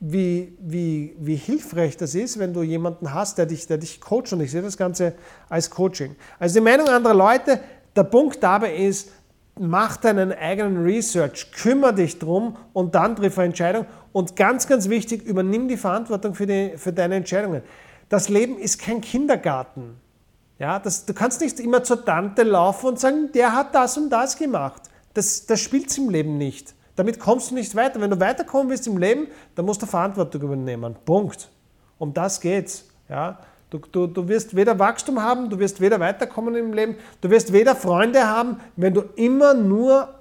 wie, 0.00 0.56
wie, 0.60 1.14
wie 1.18 1.36
hilfreich 1.36 1.96
das 1.96 2.14
ist, 2.14 2.38
wenn 2.38 2.52
du 2.52 2.62
jemanden 2.62 3.14
hast, 3.14 3.38
der 3.38 3.46
dich, 3.46 3.66
der 3.66 3.78
dich 3.78 4.00
coacht. 4.00 4.32
Und 4.32 4.40
ich 4.40 4.50
sehe 4.50 4.62
das 4.62 4.76
Ganze 4.76 5.14
als 5.48 5.70
Coaching. 5.70 6.16
Also 6.38 6.54
die 6.54 6.60
Meinung 6.60 6.88
anderer 6.88 7.14
Leute, 7.14 7.60
der 7.94 8.04
Punkt 8.04 8.42
dabei 8.42 8.74
ist, 8.76 9.10
mach 9.58 9.96
deinen 9.96 10.32
eigenen 10.32 10.82
Research, 10.82 11.52
kümmere 11.52 11.94
dich 11.94 12.18
drum 12.18 12.56
und 12.72 12.94
dann 12.94 13.16
triff 13.16 13.38
eine 13.38 13.46
Entscheidung. 13.46 13.86
Und 14.12 14.36
ganz, 14.36 14.66
ganz 14.66 14.88
wichtig, 14.88 15.22
übernimm 15.24 15.68
die 15.68 15.76
Verantwortung 15.76 16.34
für, 16.34 16.46
die, 16.46 16.74
für 16.76 16.92
deine 16.92 17.16
Entscheidungen. 17.16 17.62
Das 18.08 18.28
Leben 18.28 18.58
ist 18.58 18.78
kein 18.78 19.00
Kindergarten. 19.00 20.00
Ja, 20.58 20.78
das, 20.78 21.06
du 21.06 21.14
kannst 21.14 21.40
nicht 21.40 21.58
immer 21.60 21.82
zur 21.82 22.04
Tante 22.04 22.42
laufen 22.42 22.86
und 22.86 23.00
sagen, 23.00 23.30
der 23.32 23.54
hat 23.54 23.74
das 23.74 23.96
und 23.96 24.10
das 24.10 24.36
gemacht. 24.36 24.82
Das, 25.14 25.46
das 25.46 25.60
spielt 25.60 25.96
im 25.98 26.08
Leben 26.08 26.38
nicht. 26.38 26.74
Damit 26.94 27.18
kommst 27.18 27.50
du 27.50 27.54
nicht 27.54 27.74
weiter. 27.74 28.00
Wenn 28.00 28.10
du 28.10 28.20
weiterkommen 28.20 28.68
willst 28.68 28.86
im 28.86 28.98
Leben, 28.98 29.28
dann 29.54 29.64
musst 29.64 29.82
du 29.82 29.86
Verantwortung 29.86 30.42
übernehmen. 30.42 30.94
Punkt. 31.04 31.50
Um 31.98 32.12
das 32.12 32.40
geht's. 32.40 32.84
Ja? 33.08 33.38
Du, 33.72 33.78
du, 33.78 34.06
du 34.06 34.28
wirst 34.28 34.54
weder 34.54 34.78
Wachstum 34.78 35.22
haben, 35.22 35.48
du 35.48 35.58
wirst 35.58 35.80
weder 35.80 35.98
weiterkommen 35.98 36.54
im 36.56 36.74
Leben, 36.74 36.96
du 37.22 37.30
wirst 37.30 37.54
weder 37.54 37.74
Freunde 37.74 38.28
haben, 38.28 38.60
wenn 38.76 38.92
du 38.92 39.00
immer 39.16 39.54
nur 39.54 40.12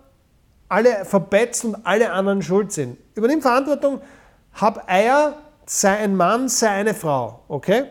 alle 0.69 1.03
verbetzt 1.03 1.65
und 1.65 1.75
alle 1.85 2.13
anderen 2.13 2.41
schuld 2.41 2.71
sind. 2.71 2.97
Übernimm 3.13 3.41
Verantwortung, 3.41 3.99
hab 4.53 4.89
Eier, 4.89 5.37
sei 5.65 5.97
ein 5.97 6.15
Mann, 6.15 6.47
sei 6.47 6.69
eine 6.69 6.93
Frau. 6.93 7.41
Okay? 7.49 7.87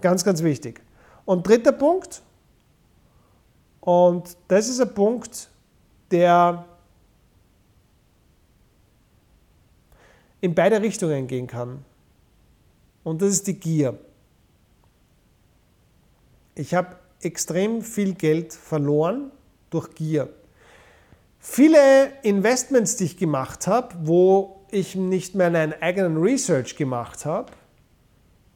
Ganz, 0.00 0.22
ganz 0.22 0.44
wichtig. 0.44 0.80
Und 1.24 1.44
dritter 1.44 1.72
Punkt, 1.72 2.22
und 3.80 4.36
das 4.46 4.68
ist 4.68 4.80
ein 4.80 4.94
Punkt, 4.94 5.48
der 6.12 6.66
in 10.40 10.54
beide 10.54 10.80
Richtungen 10.80 11.26
gehen 11.26 11.48
kann. 11.48 11.84
Und 13.02 13.22
das 13.22 13.30
ist 13.30 13.48
die 13.48 13.58
Gier. 13.58 13.98
Ich 16.60 16.74
habe 16.74 16.96
extrem 17.22 17.80
viel 17.80 18.12
Geld 18.12 18.52
verloren 18.52 19.32
durch 19.70 19.94
Gier. 19.94 20.28
Viele 21.38 22.12
Investments, 22.22 22.96
die 22.96 23.04
ich 23.04 23.16
gemacht 23.16 23.66
habe, 23.66 23.94
wo 24.02 24.66
ich 24.70 24.94
nicht 24.94 25.34
mehr 25.34 25.46
einen 25.46 25.72
eigenen 25.80 26.18
Research 26.18 26.76
gemacht 26.76 27.24
habe, 27.24 27.50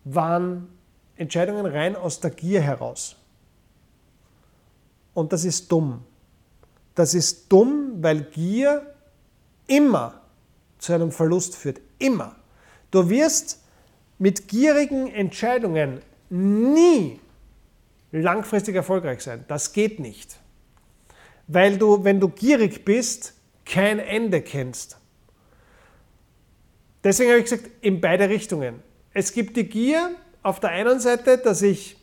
waren 0.04 0.68
Entscheidungen 1.16 1.64
rein 1.64 1.96
aus 1.96 2.20
der 2.20 2.30
Gier 2.30 2.60
heraus. 2.60 3.16
Und 5.14 5.32
das 5.32 5.46
ist 5.46 5.72
dumm. 5.72 6.04
Das 6.94 7.14
ist 7.14 7.50
dumm, 7.50 8.02
weil 8.02 8.24
Gier 8.24 8.94
immer 9.66 10.20
zu 10.76 10.92
einem 10.92 11.10
Verlust 11.10 11.56
führt. 11.56 11.80
Immer. 11.98 12.36
Du 12.90 13.08
wirst 13.08 13.62
mit 14.18 14.46
gierigen 14.46 15.06
Entscheidungen 15.06 16.02
nie 16.28 17.18
langfristig 18.22 18.74
erfolgreich 18.74 19.20
sein. 19.20 19.44
Das 19.48 19.72
geht 19.72 19.98
nicht. 19.98 20.36
Weil 21.46 21.78
du, 21.78 22.04
wenn 22.04 22.20
du 22.20 22.28
gierig 22.28 22.84
bist, 22.84 23.34
kein 23.64 23.98
Ende 23.98 24.40
kennst. 24.40 24.98
Deswegen 27.02 27.30
habe 27.30 27.40
ich 27.40 27.50
gesagt, 27.50 27.70
in 27.80 28.00
beide 28.00 28.28
Richtungen. 28.28 28.82
Es 29.12 29.32
gibt 29.32 29.56
die 29.56 29.68
Gier 29.68 30.10
auf 30.42 30.60
der 30.60 30.70
einen 30.70 31.00
Seite, 31.00 31.38
dass 31.38 31.60
ich 31.62 31.96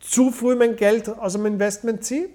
zu 0.00 0.30
früh 0.30 0.54
mein 0.54 0.76
Geld 0.76 1.08
aus 1.08 1.32
dem 1.32 1.46
Investment 1.46 2.04
ziehe. 2.04 2.28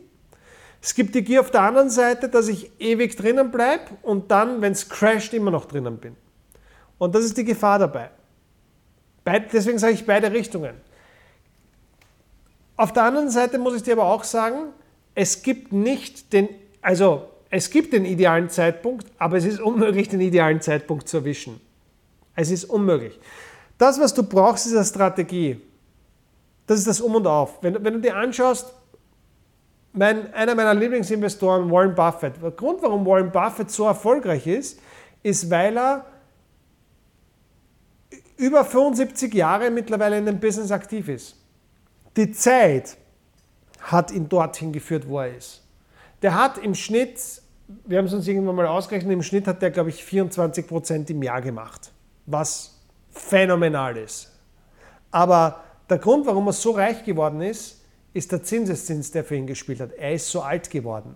Es 0.81 0.93
gibt 0.93 1.15
die 1.15 1.23
Gier 1.23 1.41
auf 1.41 1.51
der 1.51 1.62
anderen 1.62 1.89
Seite, 1.89 2.29
dass 2.29 2.47
ich 2.47 2.71
ewig 2.79 3.15
drinnen 3.15 3.51
bleibe 3.51 3.97
und 4.01 4.31
dann, 4.31 4.62
wenn 4.62 4.71
es 4.71 4.88
crasht, 4.88 5.33
immer 5.33 5.51
noch 5.51 5.65
drinnen 5.65 5.97
bin. 5.97 6.15
Und 6.97 7.15
das 7.15 7.25
ist 7.25 7.38
die 7.38 7.43
Gefahr 7.43 7.79
dabei. 7.79 8.12
Deswegen 9.51 9.77
sage 9.77 9.93
ich 9.93 10.05
beide 10.05 10.31
Richtungen. 10.31 10.75
Auf 12.79 12.93
der 12.93 13.03
anderen 13.03 13.29
Seite 13.29 13.59
muss 13.59 13.75
ich 13.75 13.83
dir 13.83 13.91
aber 13.91 14.05
auch 14.05 14.23
sagen, 14.23 14.67
es 15.13 15.41
gibt 15.41 15.73
nicht 15.73 16.31
den, 16.31 16.47
also 16.81 17.27
es 17.49 17.71
gibt 17.71 17.91
den 17.91 18.05
idealen 18.05 18.49
Zeitpunkt, 18.49 19.05
aber 19.17 19.35
es 19.35 19.43
ist 19.43 19.59
unmöglich, 19.59 20.07
den 20.07 20.21
idealen 20.21 20.61
Zeitpunkt 20.61 21.09
zu 21.09 21.17
erwischen. 21.17 21.59
Es 22.37 22.49
ist 22.49 22.63
unmöglich. 22.63 23.19
Das, 23.77 23.99
was 23.99 24.13
du 24.13 24.23
brauchst, 24.23 24.65
ist 24.65 24.77
eine 24.77 24.85
Strategie. 24.85 25.59
Das 26.67 26.79
ist 26.79 26.87
das 26.87 27.01
Um 27.01 27.15
und 27.15 27.27
Auf. 27.27 27.61
Wenn, 27.61 27.83
wenn 27.83 27.95
du 27.95 27.99
dir 27.99 28.15
anschaust, 28.15 28.73
mein, 29.91 30.33
einer 30.33 30.55
meiner 30.55 30.73
Lieblingsinvestoren, 30.73 31.69
Warren 31.69 31.93
Buffett. 31.93 32.41
Der 32.41 32.51
Grund, 32.51 32.81
warum 32.81 33.05
Warren 33.05 33.29
Buffett 33.29 33.71
so 33.71 33.87
erfolgreich 33.87 34.47
ist, 34.47 34.79
ist, 35.21 35.51
weil 35.51 35.77
er 35.77 36.05
über 38.37 38.63
75 38.63 39.33
Jahre 39.33 39.69
mittlerweile 39.69 40.17
in 40.17 40.25
dem 40.25 40.39
Business 40.39 40.71
aktiv 40.71 41.09
ist. 41.09 41.38
Die 42.17 42.32
Zeit 42.32 42.98
hat 43.82 44.12
ihn 44.12 44.28
dorthin 44.30 44.72
geführt, 44.72 45.08
wo 45.08 45.19
er 45.19 45.36
ist. 45.36 45.63
Der 46.22 46.36
hat 46.36 46.58
im 46.58 46.76
Schnitt, 46.76 47.41
wir 47.86 47.98
haben 47.98 48.06
es 48.06 48.13
uns 48.13 48.28
irgendwann 48.28 48.56
mal 48.56 48.67
ausgerechnet, 48.67 49.13
im 49.13 49.24
Schnitt 49.24 49.48
hat 49.48 49.62
der, 49.62 49.72
glaube 49.72 49.89
ich, 49.89 50.04
24 50.04 50.67
Prozent 50.67 51.10
im 51.10 51.24
Jahr 51.24 51.41
gemacht, 51.41 51.91
was 52.26 52.80
phänomenal 53.10 53.98
ist. 53.98 54.32
Aber 55.12 55.63
der 55.89 55.98
Grund, 55.98 56.26
warum 56.26 56.48
er 56.48 56.54
so 56.54 56.72
reich 56.72 57.04
geworden 57.04 57.41
ist, 57.41 57.82
ist 58.13 58.32
der 58.32 58.43
Zinseszins, 58.43 59.12
der 59.12 59.24
für 59.24 59.36
ihn 59.36 59.48
gespielt 59.48 59.80
hat. 59.80 59.93
Er 59.93 60.13
ist 60.13 60.30
so 60.30 60.41
alt 60.41 60.69
geworden. 60.69 61.15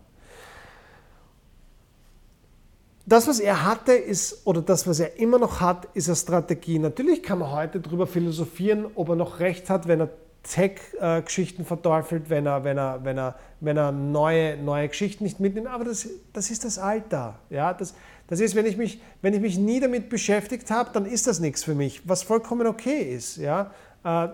Das, 3.06 3.28
was 3.28 3.40
er 3.40 3.66
hatte, 3.66 3.94
ist, 3.94 4.48
oder 4.48 4.62
das, 4.62 4.88
was 4.88 5.00
er 5.00 5.20
immer 5.20 5.38
noch 5.38 5.60
hat, 5.60 5.90
ist 5.94 6.08
eine 6.08 6.16
Strategie. 6.16 6.80
Natürlich 6.80 7.22
kann 7.22 7.40
man 7.40 7.52
heute 7.52 7.82
darüber 7.82 8.08
philosophieren, 8.08 8.86
ob 8.96 9.10
er 9.10 9.16
noch 9.18 9.40
recht 9.40 9.70
hat, 9.70 9.88
wenn 9.88 10.00
er 10.00 10.10
Tech-Geschichten 10.44 11.66
verteufelt, 11.66 12.30
wenn 12.30 12.46
er, 12.46 12.64
wenn 12.64 12.78
er, 12.78 13.04
wenn 13.04 13.18
er, 13.18 13.36
wenn 13.62 13.78
er 13.78 13.92
neue, 13.92 14.58
neue 14.58 14.90
Geschichten 14.90 15.24
nicht 15.24 15.40
mitnimmt. 15.40 15.68
Aber 15.68 15.86
das, 15.86 16.08
das 16.34 16.52
ist 16.52 16.66
das 16.66 16.78
Alter. 16.78 17.40
Ja? 17.50 17.74
Das, 17.74 17.94
das 18.28 18.40
ist, 18.40 18.54
wenn 18.56 18.66
ich, 18.66 18.78
mich, 18.78 19.02
wenn 19.22 19.34
ich 19.34 19.40
mich 19.40 19.58
nie 19.58 19.80
damit 19.80 20.10
beschäftigt 20.10 20.70
habe, 20.70 20.90
dann 20.94 21.06
ist 21.06 21.28
das 21.28 21.40
nichts 21.40 21.64
für 21.64 21.76
mich, 21.76 22.08
was 22.08 22.24
vollkommen 22.24 22.68
okay 22.68 23.16
ist. 23.16 23.38
Ja? 23.38 23.72
Äh, 24.04 24.28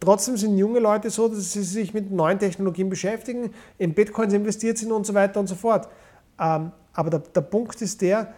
trotzdem 0.00 0.36
sind 0.36 0.58
junge 0.58 0.80
Leute 0.80 1.08
so, 1.08 1.28
dass 1.28 1.52
sie 1.52 1.62
sich 1.62 1.94
mit 1.94 2.10
neuen 2.10 2.38
Technologien 2.40 2.90
beschäftigen, 2.90 3.54
in 3.78 3.94
Bitcoins 3.94 4.32
investiert 4.32 4.78
sind 4.78 4.90
und 4.90 5.06
so 5.06 5.14
weiter 5.14 5.38
und 5.38 5.46
so 5.46 5.54
fort. 5.54 5.88
Ähm, 6.40 6.72
aber 6.92 7.10
der, 7.10 7.20
der 7.20 7.42
Punkt 7.42 7.80
ist 7.80 8.00
der, 8.02 8.34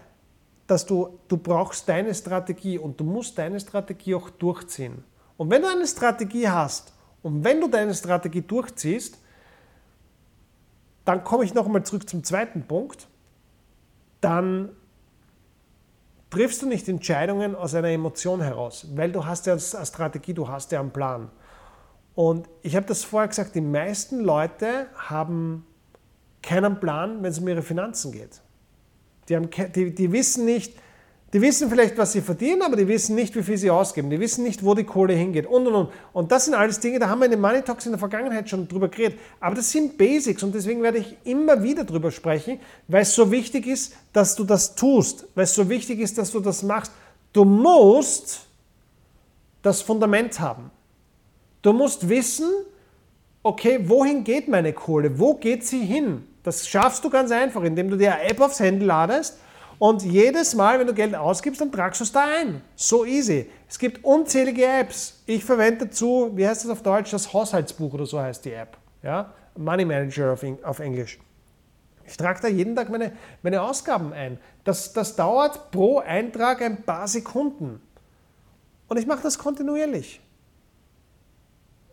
dass 0.67 0.85
du, 0.85 1.19
du 1.29 1.39
brauchst 1.39 1.89
deine 1.89 2.15
Strategie 2.15 2.79
und 2.79 3.01
du 3.01 3.05
musst 3.05 3.39
deine 3.39 3.59
Strategie 3.59 4.15
auch 4.15 4.29
durchziehen. 4.29 5.03
Und 5.39 5.51
wenn 5.51 5.63
du 5.63 5.69
eine 5.69 5.87
Strategie 5.87 6.49
hast 6.49 6.93
und 7.27 7.43
wenn 7.43 7.61
du 7.61 7.67
deine 7.67 7.93
Strategie 7.93 8.41
durchziehst, 8.41 9.19
dann 11.05 11.25
komme 11.25 11.43
ich 11.43 11.55
nochmal 11.55 11.83
zurück 11.83 12.09
zum 12.09 12.23
zweiten 12.23 12.63
Punkt, 12.69 13.09
dann 14.21 14.69
triffst 16.31 16.63
du 16.63 16.69
nicht 16.69 16.89
Entscheidungen 16.89 17.57
aus 17.57 17.75
einer 17.75 17.89
Emotion 17.89 18.41
heraus, 18.41 18.87
weil 18.95 19.11
du 19.11 19.27
hast 19.27 19.47
ja 19.47 19.55
eine 19.55 19.87
Strategie, 19.87 20.35
du 20.35 20.47
hast 20.47 20.71
ja 20.71 20.79
einen 20.79 20.93
Plan. 20.93 21.29
Und 22.15 22.49
ich 22.63 22.77
habe 22.77 22.87
das 22.87 23.03
vorher 23.03 23.27
gesagt, 23.27 23.57
die 23.57 23.61
meisten 23.61 24.21
Leute 24.21 24.87
haben 24.95 25.67
keinen 26.43 26.79
Plan, 26.79 27.25
wenn 27.25 27.33
es 27.33 27.41
um 27.41 27.49
ihre 27.49 27.63
Finanzen 27.63 28.13
geht. 28.13 28.41
Die, 29.29 29.35
haben, 29.35 29.51
die, 29.75 29.93
die 29.93 30.13
wissen 30.13 30.45
nicht, 30.45 30.79
die 31.37 31.43
wissen 31.43 31.69
vielleicht, 31.69 31.99
was 31.99 32.13
sie 32.13 32.23
verdienen, 32.23 32.63
aber 32.63 32.77
die 32.77 32.89
wissen 32.89 33.15
nicht, 33.15 33.37
wie 33.37 33.43
viel 33.43 33.59
sie 33.59 33.69
ausgeben. 33.69 34.09
Die 34.09 34.19
wissen 34.19 34.43
nicht, 34.43 34.65
wo 34.65 34.73
die 34.73 34.85
Kohle 34.85 35.13
hingeht 35.13 35.45
und 35.45 35.67
und 35.67 35.75
und. 35.75 35.91
Und 36.15 36.33
das 36.33 36.47
sind 36.47 36.55
alles 36.55 36.81
Dinge, 36.81 36.99
da 36.99 37.11
haben 37.11 37.19
wir 37.19 37.27
in 37.27 37.33
den 37.33 37.43
Money 37.43 37.61
Talks 37.61 37.85
in 37.85 37.93
der 37.93 37.99
Vergangenheit 37.99 38.49
schon 38.49 38.67
drüber 38.67 38.89
geredet. 38.89 39.19
Aber 39.39 39.55
das 39.55 39.71
sind 39.71 39.99
Basics 39.99 40.43
und 40.43 40.55
deswegen 40.55 40.83
werde 40.83 40.97
ich 40.97 41.15
immer 41.25 41.63
wieder 41.63 41.85
drüber 41.85 42.11
sprechen, 42.11 42.59
weil 42.89 43.03
es 43.03 43.15
so 43.15 43.31
wichtig 43.31 43.67
ist, 43.67 43.93
dass 44.15 44.35
du 44.35 44.45
das 44.45 44.77
tust, 44.77 45.27
weil 45.35 45.45
es 45.45 45.55
so 45.55 45.69
wichtig 45.69 46.01
ist, 46.01 46.17
dass 46.17 46.31
du 46.31 46.41
das 46.41 46.63
machst. 46.63 46.91
Du 47.35 47.45
musst 47.45 48.47
das 49.61 49.83
Fundament 49.83 50.41
haben. 50.41 50.71
Du 51.61 51.75
musst 51.75 52.09
wissen, 52.09 52.49
okay, 53.43 53.79
wohin 53.83 54.25
geht 54.25 54.49
meine 54.49 54.73
Kohle? 54.73 55.19
Wo 55.19 55.35
geht 55.35 55.67
sie 55.67 55.85
hin? 55.85 56.27
Das 56.43 56.67
schaffst 56.67 57.05
du 57.05 57.11
ganz 57.11 57.31
einfach, 57.31 57.63
indem 57.63 57.91
du 57.91 57.99
dir 57.99 58.15
eine 58.15 58.31
App 58.31 58.41
aufs 58.41 58.59
Handy 58.59 58.87
ladest 58.87 59.37
und 59.79 60.03
jedes 60.03 60.55
Mal, 60.55 60.79
wenn 60.79 60.87
du 60.87 60.95
Geld 60.95 61.15
ausgibst, 61.15 61.61
dann 61.61 61.71
tragst 61.71 62.01
du 62.01 62.05
es 62.05 62.13
da 62.13 62.25
ein. 62.25 62.63
So 62.75 63.05
easy. 63.05 63.51
Es 63.69 63.79
gibt 63.79 64.05
unzählige 64.05 64.65
Apps. 64.65 65.23
Ich 65.27 65.45
verwende 65.45 65.87
dazu, 65.87 66.31
wie 66.35 66.47
heißt 66.47 66.65
das 66.65 66.71
auf 66.71 66.83
Deutsch, 66.83 67.11
das 67.11 67.33
Haushaltsbuch 67.33 67.93
oder 67.93 68.07
so 68.07 68.19
heißt 68.19 68.45
die 68.45 68.53
App. 68.53 68.79
Ja? 69.03 69.33
Money 69.57 69.85
Manager 69.85 70.33
auf, 70.63 70.79
Englisch. 70.81 71.19
Ich 72.07 72.17
trage 72.17 72.41
da 72.41 72.49
jeden 72.49 72.75
Tag 72.77 72.89
meine, 72.89 73.13
meine 73.43 73.63
Ausgaben 73.63 74.13
ein. 74.13 74.39
Das, 74.65 74.93
das 74.93 75.17
dauert 75.17 75.71
pro 75.71 75.99
Eintrag 75.99 76.63
ein 76.63 76.83
paar 76.83 77.09
Sekunden. 77.09 77.81
Und 78.89 78.97
ich 78.97 79.07
mache 79.07 79.23
das 79.23 79.39
kontinuierlich. 79.39 80.21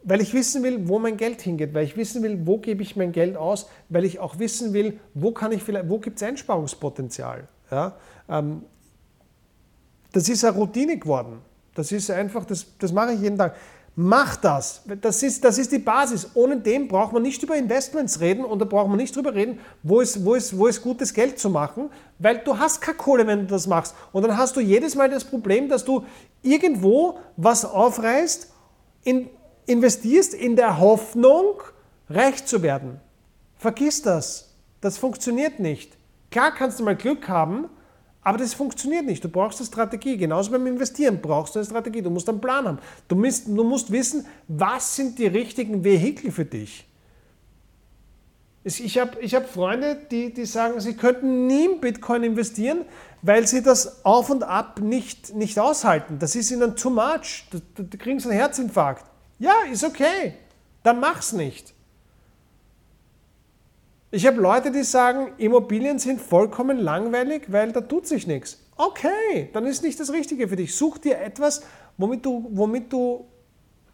Weil 0.04 0.22
ich 0.22 0.34
wissen 0.34 0.64
will, 0.64 0.88
wo 0.88 1.00
mein 1.00 1.18
Geld 1.18 1.42
hingeht, 1.42 1.74
weil 1.74 1.86
ich 1.86 1.98
wissen 1.98 2.24
will, 2.24 2.46
wo 2.46 2.58
gebe 2.60 2.84
ich 2.84 2.96
mein 2.96 3.12
Geld 3.12 3.36
aus, 3.38 3.70
weil 3.90 4.06
ich 4.06 4.20
auch 4.20 4.38
wissen 4.38 4.74
will, 4.74 5.00
wo, 5.14 5.34
wo 5.34 6.00
gibt 6.00 6.18
es 6.18 6.24
Einsparungspotenzial. 6.24 7.48
Ja? 7.74 7.94
Ähm, 8.30 8.64
das 10.12 10.30
ist 10.30 10.46
eine 10.46 10.56
Routine 10.56 10.98
geworden. 10.98 11.42
Das 11.76 11.92
ist 11.92 12.10
einfach, 12.12 12.46
das, 12.46 12.66
das 12.78 12.92
mache 12.92 13.14
ich 13.14 13.22
jeden 13.22 13.38
Tag. 13.38 13.56
Mach 13.96 14.36
das. 14.38 14.82
Das 15.02 15.22
ist, 15.22 15.44
das 15.44 15.60
ist 15.60 15.72
die 15.72 15.78
Basis. 15.78 16.32
Ohne 16.34 16.58
dem 16.58 16.88
braucht 16.88 17.14
man 17.14 17.22
nicht 17.22 17.44
über 17.44 17.56
Investments 17.56 18.20
reden 18.20 18.44
und 18.44 18.60
da 18.60 18.66
braucht 18.66 18.90
man 18.90 18.98
nicht 18.98 19.16
drüber 19.16 19.36
reden, 19.36 19.60
wo 19.84 20.02
ist, 20.02 20.24
wo, 20.26 20.34
ist, 20.34 20.58
wo 20.58 20.66
ist 20.66 20.82
gutes 20.82 21.14
Geld 21.14 21.38
zu 21.38 21.50
machen, 21.50 21.90
weil 22.18 22.40
du 22.40 22.58
hast 22.58 22.82
keine 22.82 22.98
Kohle, 22.98 23.28
wenn 23.28 23.42
du 23.42 23.46
das 23.46 23.68
machst. 23.68 23.96
Und 24.12 24.24
dann 24.24 24.36
hast 24.36 24.56
du 24.56 24.62
jedes 24.62 24.96
Mal 24.96 25.10
das 25.10 25.24
Problem, 25.24 25.70
dass 25.70 25.86
du 25.86 26.06
irgendwo 26.42 27.20
was 27.38 27.66
aufreißt, 27.66 28.52
in, 29.04 29.30
investierst 29.68 30.34
in 30.34 30.56
der 30.56 30.80
Hoffnung, 30.80 31.62
reich 32.10 32.46
zu 32.46 32.64
werden. 32.64 33.00
Vergiss 33.58 34.02
das. 34.02 34.50
Das 34.82 34.98
funktioniert 34.98 35.60
nicht. 35.60 35.98
Klar 36.34 36.52
kannst 36.52 36.80
du 36.80 36.84
mal 36.84 36.96
Glück 36.96 37.30
haben, 37.30 37.70
aber 38.24 38.40
das 38.40 38.56
funktioniert 38.56 39.06
nicht. 39.06 39.24
Du 39.24 39.30
brauchst 39.30 39.60
eine 39.60 39.68
Strategie. 39.68 40.18
Genauso 40.18 40.50
beim 40.50 40.66
Investieren 40.66 41.22
brauchst 41.22 41.54
du 41.54 41.60
eine 41.60 41.66
Strategie. 41.68 42.02
Du 42.02 42.10
musst 42.10 42.28
einen 42.28 42.42
Plan 42.42 42.66
haben. 42.66 42.80
Du 43.08 43.16
musst, 43.16 43.48
du 43.48 43.64
musst 43.64 43.92
wissen, 43.92 44.26
was 44.48 44.96
sind 44.96 45.20
die 45.20 45.28
richtigen 45.28 45.84
Vehikel 45.84 46.32
für 46.32 46.46
dich. 46.46 46.88
Ich 48.64 48.98
habe 48.98 49.20
ich 49.22 49.36
hab 49.36 49.48
Freunde, 49.48 49.96
die, 50.10 50.34
die 50.34 50.46
sagen, 50.46 50.80
sie 50.80 50.96
könnten 50.96 51.46
nie 51.46 51.66
in 51.66 51.80
Bitcoin 51.80 52.24
investieren, 52.24 52.80
weil 53.22 53.46
sie 53.46 53.62
das 53.62 54.04
auf 54.04 54.32
und 54.32 54.42
ab 54.42 54.80
nicht, 54.82 55.36
nicht 55.36 55.60
aushalten. 55.60 56.18
Das 56.18 56.36
ist 56.36 56.50
ihnen 56.50 56.76
too 56.76 56.90
much. 56.90 57.46
Da, 57.52 57.84
kriegen 57.96 58.20
sie 58.20 58.30
einen 58.30 58.40
Herzinfarkt. 58.40 59.06
Ja, 59.38 59.54
ist 59.72 59.84
okay. 59.84 60.34
Dann 60.82 61.00
mach's 61.00 61.32
nicht. 61.32 61.73
Ich 64.16 64.28
habe 64.28 64.40
Leute, 64.40 64.70
die 64.70 64.84
sagen, 64.84 65.34
Immobilien 65.40 65.98
sind 65.98 66.22
vollkommen 66.22 66.78
langweilig, 66.78 67.52
weil 67.52 67.72
da 67.72 67.82
tut 67.82 68.06
sich 68.06 68.28
nichts. 68.28 68.60
Okay, 68.76 69.50
dann 69.54 69.66
ist 69.66 69.82
nicht 69.82 70.00
das 70.00 70.14
Richtige 70.14 70.48
für 70.48 70.56
dich. 70.56 70.76
Such 70.76 71.00
dir 71.00 71.20
etwas, 71.20 71.64
womit 71.98 72.24
du, 72.24 72.48
womit 72.52 72.94
du 72.94 73.26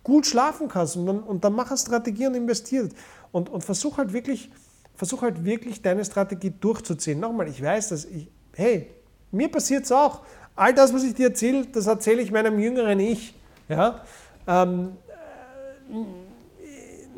gut 0.04 0.26
schlafen 0.26 0.68
kannst 0.68 0.98
und 0.98 1.06
dann, 1.06 1.24
und 1.24 1.46
dann 1.46 1.54
mach 1.54 1.70
eine 1.70 1.78
Strategie 1.78 2.28
und 2.28 2.36
investiert. 2.36 2.92
Und, 3.32 3.48
und 3.48 3.64
versuch, 3.64 3.98
halt 3.98 4.12
wirklich, 4.12 4.52
versuch 4.94 5.22
halt 5.22 5.46
wirklich 5.46 5.82
deine 5.82 6.04
Strategie 6.04 6.52
durchzuziehen. 6.52 7.22
Nochmal, 7.22 7.48
ich 7.48 7.64
weiß, 7.64 7.88
dass 7.88 8.04
ich, 8.04 8.30
hey, 8.58 8.90
mir 9.32 9.50
passiert 9.50 9.86
es 9.86 9.92
auch. 9.94 10.24
All 10.54 10.74
das, 10.74 10.94
was 10.94 11.04
ich 11.04 11.14
dir 11.14 11.28
erzähle, 11.28 11.66
das 11.68 11.88
erzähle 11.88 12.22
ich 12.22 12.30
meinem 12.30 12.60
jüngeren 12.60 13.00
Ich. 13.00 13.36
Ja? 13.70 14.04
Ähm, 14.46 14.98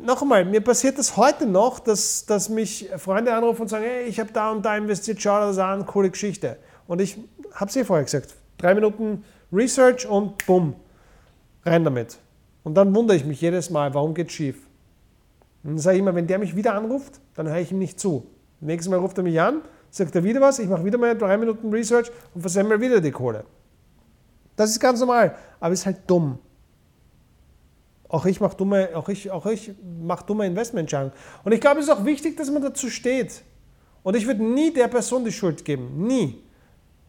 noch 0.02 0.22
einmal, 0.22 0.44
mir 0.44 0.60
passiert 0.60 0.98
das 0.98 1.16
heute 1.16 1.46
noch, 1.46 1.78
dass, 1.78 2.26
dass 2.26 2.48
mich 2.48 2.88
Freunde 2.98 3.34
anrufen 3.34 3.62
und 3.62 3.68
sagen, 3.68 3.84
hey, 3.84 4.04
ich 4.04 4.20
habe 4.20 4.32
da 4.32 4.50
und 4.50 4.64
da 4.64 4.76
investiert, 4.76 5.20
schau 5.20 5.40
das 5.40 5.58
an, 5.58 5.86
coole 5.86 6.10
Geschichte. 6.10 6.56
Und 6.86 7.00
ich 7.00 7.18
habe 7.54 7.68
es 7.68 7.76
eh 7.76 7.84
vorher 7.84 8.04
gesagt, 8.04 8.34
drei 8.58 8.74
Minuten 8.74 9.24
Research 9.52 10.06
und 10.06 10.44
bumm, 10.46 10.74
rein 11.64 11.84
damit. 11.84 12.18
Und 12.64 12.74
dann 12.74 12.94
wundere 12.94 13.16
ich 13.16 13.24
mich 13.24 13.40
jedes 13.40 13.70
Mal, 13.70 13.92
warum 13.94 14.14
geht 14.14 14.32
schief? 14.32 14.56
Und 15.62 15.70
dann 15.70 15.78
sage 15.78 15.96
ich 15.96 16.02
immer, 16.02 16.14
wenn 16.14 16.26
der 16.26 16.38
mich 16.38 16.56
wieder 16.56 16.74
anruft, 16.74 17.20
dann 17.34 17.48
höre 17.48 17.58
ich 17.58 17.70
ihm 17.70 17.78
nicht 17.78 18.00
zu. 18.00 18.26
Nächstes 18.60 18.90
Mal 18.90 18.98
ruft 18.98 19.18
er 19.18 19.24
mich 19.24 19.40
an, 19.40 19.62
sagt 19.90 20.14
er 20.14 20.24
wieder 20.24 20.40
was, 20.40 20.58
ich 20.58 20.68
mache 20.68 20.84
wieder 20.84 20.98
mal 20.98 21.16
drei 21.16 21.36
Minuten 21.36 21.70
Research 21.70 22.10
und 22.34 22.40
versemmel 22.40 22.80
wieder 22.80 23.00
die 23.00 23.10
Kohle. 23.10 23.44
Das 24.56 24.70
ist 24.70 24.80
ganz 24.80 25.00
normal, 25.00 25.36
aber 25.60 25.72
ist 25.72 25.86
halt 25.86 25.98
dumm. 26.06 26.38
Auch 28.12 28.26
ich 28.26 28.42
mache 28.42 28.54
dumme, 28.54 28.90
auch 28.92 29.08
ich, 29.08 29.30
auch 29.30 29.46
ich 29.46 29.72
mach 30.02 30.20
dumme 30.20 30.46
Investmententscheidungen. 30.46 31.14
Und 31.44 31.52
ich 31.52 31.62
glaube, 31.62 31.80
es 31.80 31.86
ist 31.86 31.90
auch 31.90 32.04
wichtig, 32.04 32.36
dass 32.36 32.50
man 32.50 32.60
dazu 32.60 32.90
steht. 32.90 33.42
Und 34.02 34.14
ich 34.14 34.26
würde 34.26 34.44
nie 34.44 34.70
der 34.70 34.88
Person 34.88 35.24
die 35.24 35.32
Schuld 35.32 35.64
geben. 35.64 36.06
Nie. 36.06 36.42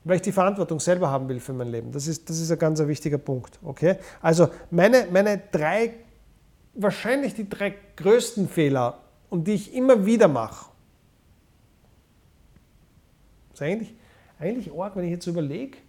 Weil 0.06 0.16
ich 0.16 0.22
die 0.22 0.32
Verantwortung 0.32 0.80
selber 0.80 1.12
haben 1.12 1.28
will 1.28 1.42
für 1.42 1.52
mein 1.52 1.68
Leben. 1.68 1.92
Das 1.92 2.08
ist, 2.08 2.30
das 2.30 2.40
ist 2.40 2.50
ein 2.50 2.58
ganz 2.58 2.80
wichtiger 2.80 3.18
Punkt. 3.18 3.60
Okay? 3.62 3.98
Also 4.22 4.48
meine, 4.72 5.08
meine 5.12 5.42
drei, 5.52 5.94
wahrscheinlich 6.74 7.34
die 7.34 7.50
drei 7.50 7.76
größten 7.98 8.48
Fehler 8.48 9.00
und 9.30 9.46
die 9.46 9.56
ich 9.56 9.74
immer 9.74 10.06
wieder 10.06 10.30
mache. 10.30 10.72
Ist 13.52 13.62
eigentlich, 13.62 13.94
eigentlich 14.40 14.72
arg, 14.74 14.96
wenn 14.96 15.04
ich 15.04 15.12
jetzt 15.12 15.28
überlege. 15.28 15.80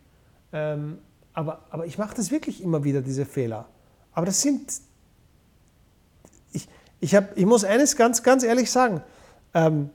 Ähm, 0.52 0.98
aber, 1.34 1.66
aber 1.70 1.86
ich 1.86 1.98
mache 1.98 2.16
das 2.16 2.32
wirklich 2.32 2.60
immer 2.60 2.82
wieder, 2.82 3.00
diese 3.00 3.24
Fehler. 3.24 3.68
Aber 4.10 4.26
das 4.26 4.42
sind, 4.42 4.72
ich, 7.04 7.14
hab, 7.14 7.36
ich 7.36 7.44
muss 7.44 7.64
eines 7.64 7.96
ganz, 7.96 8.22
ganz 8.22 8.44
ehrlich 8.44 8.70
sagen, 8.70 9.02
ähm, 9.52 9.90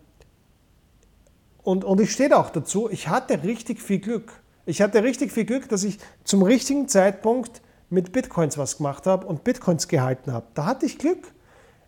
und, 1.63 1.84
und 1.84 2.00
ich 2.00 2.12
stehe 2.12 2.38
auch 2.38 2.52
dazu, 2.52 2.88
ich 2.88 3.08
hatte 3.08 3.41
richtig 3.41 3.82
viel 3.82 3.98
Glück. 3.98 4.32
Ich 4.67 4.80
hatte 4.80 5.04
richtig 5.04 5.32
viel 5.32 5.45
Glück, 5.45 5.67
dass 5.69 5.84
ich 5.84 5.98
zum 6.24 6.43
richtigen 6.43 6.88
Zeitpunkt 6.88 7.62
mit 7.89 8.12
Bitcoins 8.12 8.60
was 8.60 8.78
gemacht 8.78 9.08
habe 9.08 9.26
und 9.26 9.43
Bitcoins 9.43 9.88
gehalten 9.88 10.32
habe. 10.32 10.45
Da 10.54 10.67
hatte 10.67 10.86
ich 10.86 11.00
Glück. 11.00 11.32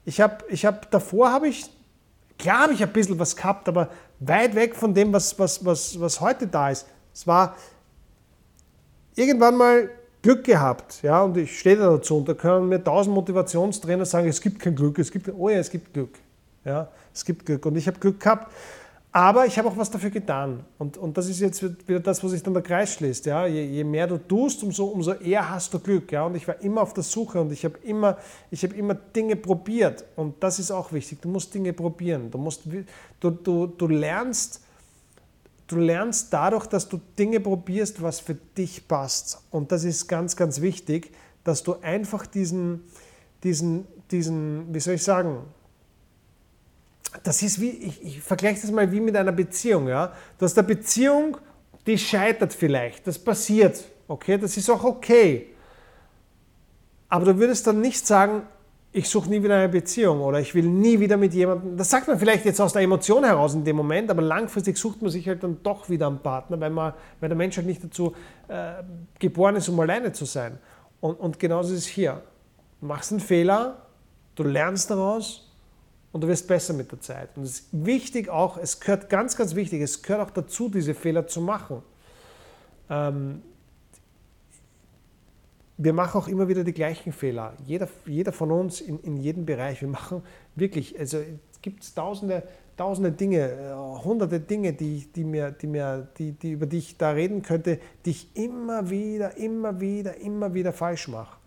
Ich 0.06 0.20
habe, 0.20 0.44
ich 0.50 0.66
habe, 0.66 0.82
davor 0.90 1.32
habe 1.32 1.48
ich, 1.48 1.70
klar 2.40 2.64
habe 2.64 2.74
ich 2.74 2.82
ein 2.82 2.92
bisschen 2.92 3.20
was 3.20 3.36
gehabt, 3.36 3.70
aber 3.70 3.90
weit 4.20 4.56
weg 4.56 4.76
von 4.76 4.96
dem, 4.96 5.14
was, 5.14 5.38
was, 5.38 5.64
was, 5.64 6.00
was 6.00 6.20
heute 6.20 6.48
da 6.48 6.72
ist. 6.72 6.88
Es 7.14 7.28
war 7.28 7.56
irgendwann 9.14 9.56
mal 9.56 9.92
Glück 10.22 10.44
gehabt, 10.44 11.02
ja, 11.02 11.24
und 11.24 11.36
ich 11.38 11.60
stehe 11.60 11.78
da 11.78 11.90
dazu 11.90 12.18
und 12.18 12.30
da 12.30 12.34
können 12.34 12.70
mir 12.70 12.84
tausend 12.84 13.16
Motivationstrainer 13.16 14.06
sagen, 14.06 14.28
es 14.28 14.40
gibt 14.40 14.60
kein 14.60 14.76
Glück, 14.76 15.00
es 15.00 15.12
gibt, 15.12 15.30
oh 15.30 15.50
ja, 15.50 15.58
es 15.58 15.70
gibt 15.70 15.94
Glück, 15.94 16.20
ja, 16.64 16.88
es 17.14 17.26
gibt 17.26 17.46
Glück 17.46 17.66
und 17.66 17.76
ich 17.76 17.88
habe 17.88 18.00
Glück 18.00 18.20
gehabt 18.20 18.52
aber 19.14 19.46
ich 19.46 19.58
habe 19.58 19.68
auch 19.68 19.76
was 19.76 19.92
dafür 19.92 20.10
getan. 20.10 20.64
Und, 20.78 20.98
und 20.98 21.18
das 21.18 21.28
ist 21.28 21.42
jetzt 21.42 21.62
wieder 21.62 22.00
das, 22.00 22.24
wo 22.24 22.30
sich 22.30 22.42
dann 22.42 22.54
der 22.54 22.64
Kreis 22.64 22.94
schließt. 22.94 23.26
Ja? 23.26 23.46
Je, 23.46 23.66
je 23.66 23.84
mehr 23.84 24.08
du 24.08 24.18
tust, 24.18 24.64
umso, 24.64 24.86
umso 24.86 25.12
eher 25.12 25.50
hast 25.50 25.74
du 25.74 25.80
Glück. 25.80 26.10
Ja? 26.14 26.26
Und 26.26 26.36
ich 26.36 26.48
war 26.48 26.62
immer 26.62 26.82
auf 26.82 26.94
der 26.94 27.04
Suche 27.04 27.42
und 27.42 27.52
ich 27.52 27.66
habe 27.66 27.78
immer, 27.84 28.18
hab 28.54 28.74
immer 28.74 28.94
Dinge 28.94 29.36
probiert. 29.36 30.06
Und 30.16 30.42
das 30.42 30.60
ist 30.60 30.72
auch 30.72 30.94
wichtig. 30.94 31.20
Du 31.22 31.28
musst 31.28 31.54
Dinge 31.54 31.74
probieren. 31.74 32.32
Du, 32.32 32.38
musst, 32.38 32.62
du, 33.20 33.32
du, 33.32 33.68
du, 33.68 33.88
lernst, 33.88 34.62
du 35.72 35.78
lernst 35.78 36.34
dadurch, 36.34 36.66
dass 36.66 36.88
du 36.88 37.00
Dinge 37.18 37.40
probierst, 37.40 38.02
was 38.02 38.20
für 38.20 38.36
dich 38.36 38.88
passt. 38.88 39.42
Und 39.52 39.72
das 39.72 39.84
ist 39.84 40.08
ganz, 40.08 40.36
ganz 40.36 40.62
wichtig, 40.62 41.12
dass 41.44 41.64
du 41.64 41.76
einfach 41.82 42.26
diesen, 42.26 42.84
diesen, 43.44 43.88
diesen 44.10 44.74
wie 44.74 44.80
soll 44.80 44.96
ich 44.96 45.04
sagen, 45.04 45.44
das 47.24 47.42
ist 47.42 47.60
wie, 47.60 47.70
ich, 47.70 48.04
ich 48.04 48.22
vergleiche 48.22 48.62
das 48.62 48.72
mal 48.72 48.92
wie 48.92 49.00
mit 49.00 49.16
einer 49.16 49.32
Beziehung. 49.32 49.88
Ja? 49.88 50.14
Du 50.38 50.46
hast 50.46 50.58
eine 50.58 50.68
Beziehung, 50.68 51.38
die 51.86 51.98
scheitert 51.98 52.54
vielleicht, 52.54 53.08
das 53.08 53.18
passiert, 53.18 53.84
okay, 54.08 54.38
das 54.38 54.56
ist 54.58 54.70
auch 54.70 54.84
okay. 54.84 55.48
Aber 57.10 57.26
du 57.26 57.38
würdest 57.38 57.68
dann 57.68 57.82
nicht 57.82 58.06
sagen, 58.06 58.44
ich 58.94 59.10
suche 59.10 59.30
nie 59.30 59.42
wieder 59.42 59.56
eine 59.56 59.70
Beziehung 59.70 60.20
oder 60.20 60.40
ich 60.40 60.54
will 60.54 60.66
nie 60.66 61.00
wieder 61.00 61.16
mit 61.16 61.34
jemandem. 61.34 61.78
Das 61.78 61.90
sagt 61.90 62.08
man 62.08 62.20
vielleicht 62.20 62.44
jetzt 62.44 62.60
aus 62.60 62.74
der 62.74 62.82
Emotion 62.82 63.24
heraus 63.24 63.54
in 63.54 63.64
dem 63.64 63.78
Moment, 63.78 64.10
aber 64.12 64.22
langfristig 64.22 64.78
sucht 64.78 65.02
man 65.02 65.10
sich 65.10 65.28
halt 65.28 65.44
dann 65.44 65.64
doch 65.64 65.90
wieder 65.90 66.08
einen 66.08 66.20
Partner, 66.20 66.60
weil, 66.60 66.72
man, 66.72 66.94
weil 67.20 67.30
der 67.30 67.38
Mensch 67.38 67.56
halt 67.56 67.68
nicht 67.68 67.84
dazu 67.84 68.14
äh, 68.50 68.84
geboren 69.18 69.56
ist, 69.56 69.70
um 69.70 69.80
alleine 69.80 70.12
zu 70.12 70.26
sein. 70.26 70.58
Und, 71.00 71.20
und 71.20 71.40
genauso 71.40 71.74
ist 71.74 71.80
es 71.80 71.88
hier. 71.88 72.22
Du 72.82 72.88
machst 72.88 73.12
einen 73.12 73.22
Fehler, 73.22 73.86
du 74.36 74.44
lernst 74.44 74.92
daraus 74.92 75.50
und 76.12 76.22
du 76.22 76.28
wirst 76.28 76.48
besser 76.48 76.74
mit 76.74 76.92
der 76.92 77.00
Zeit. 77.00 77.30
Und 77.38 77.44
es 77.44 77.60
ist 77.60 77.68
wichtig 77.72 78.28
auch, 78.28 78.58
es 78.58 78.82
gehört 78.82 79.10
ganz, 79.10 79.38
ganz 79.38 79.56
wichtig, 79.56 79.82
es 79.82 80.02
gehört 80.02 80.28
auch 80.28 80.32
dazu, 80.32 80.68
diese 80.68 80.94
Fehler 80.94 81.28
zu 81.28 81.40
machen. 81.40 81.82
Ähm, 82.90 83.42
wir 85.84 85.94
machen 85.94 86.22
auch 86.22 86.28
immer 86.28 86.48
wieder 86.48 86.64
die 86.64 86.74
gleichen 86.74 87.12
Fehler. 87.12 87.54
Jeder, 87.66 87.88
jeder 88.06 88.32
von 88.32 88.52
uns 88.52 88.82
in, 88.82 89.00
in 89.00 89.18
jedem 89.18 89.46
Bereich. 89.46 89.82
Wir 89.82 89.88
machen 89.88 90.22
wirklich, 90.56 90.98
also 91.00 91.18
es 91.18 91.62
gibt 91.62 91.96
tausende, 91.96 92.44
tausende 92.78 93.12
Dinge, 93.12 93.40
äh, 93.40 94.04
hunderte 94.04 94.40
Dinge, 94.40 94.74
die, 94.74 95.08
die 95.12 95.24
mir, 95.24 95.52
die 95.52 95.68
mir, 95.68 96.08
die, 96.18 96.34
die, 96.34 96.52
über 96.52 96.68
die 96.68 96.78
ich 96.78 96.98
da 96.98 97.12
reden 97.12 97.42
könnte, 97.42 97.80
die 98.06 98.12
ich 98.12 98.36
immer 98.36 98.90
wieder, 98.90 99.38
immer 99.38 99.80
wieder, 99.80 100.18
immer 100.18 100.54
wieder 100.54 100.72
falsch 100.72 101.08
mache. 101.08 101.38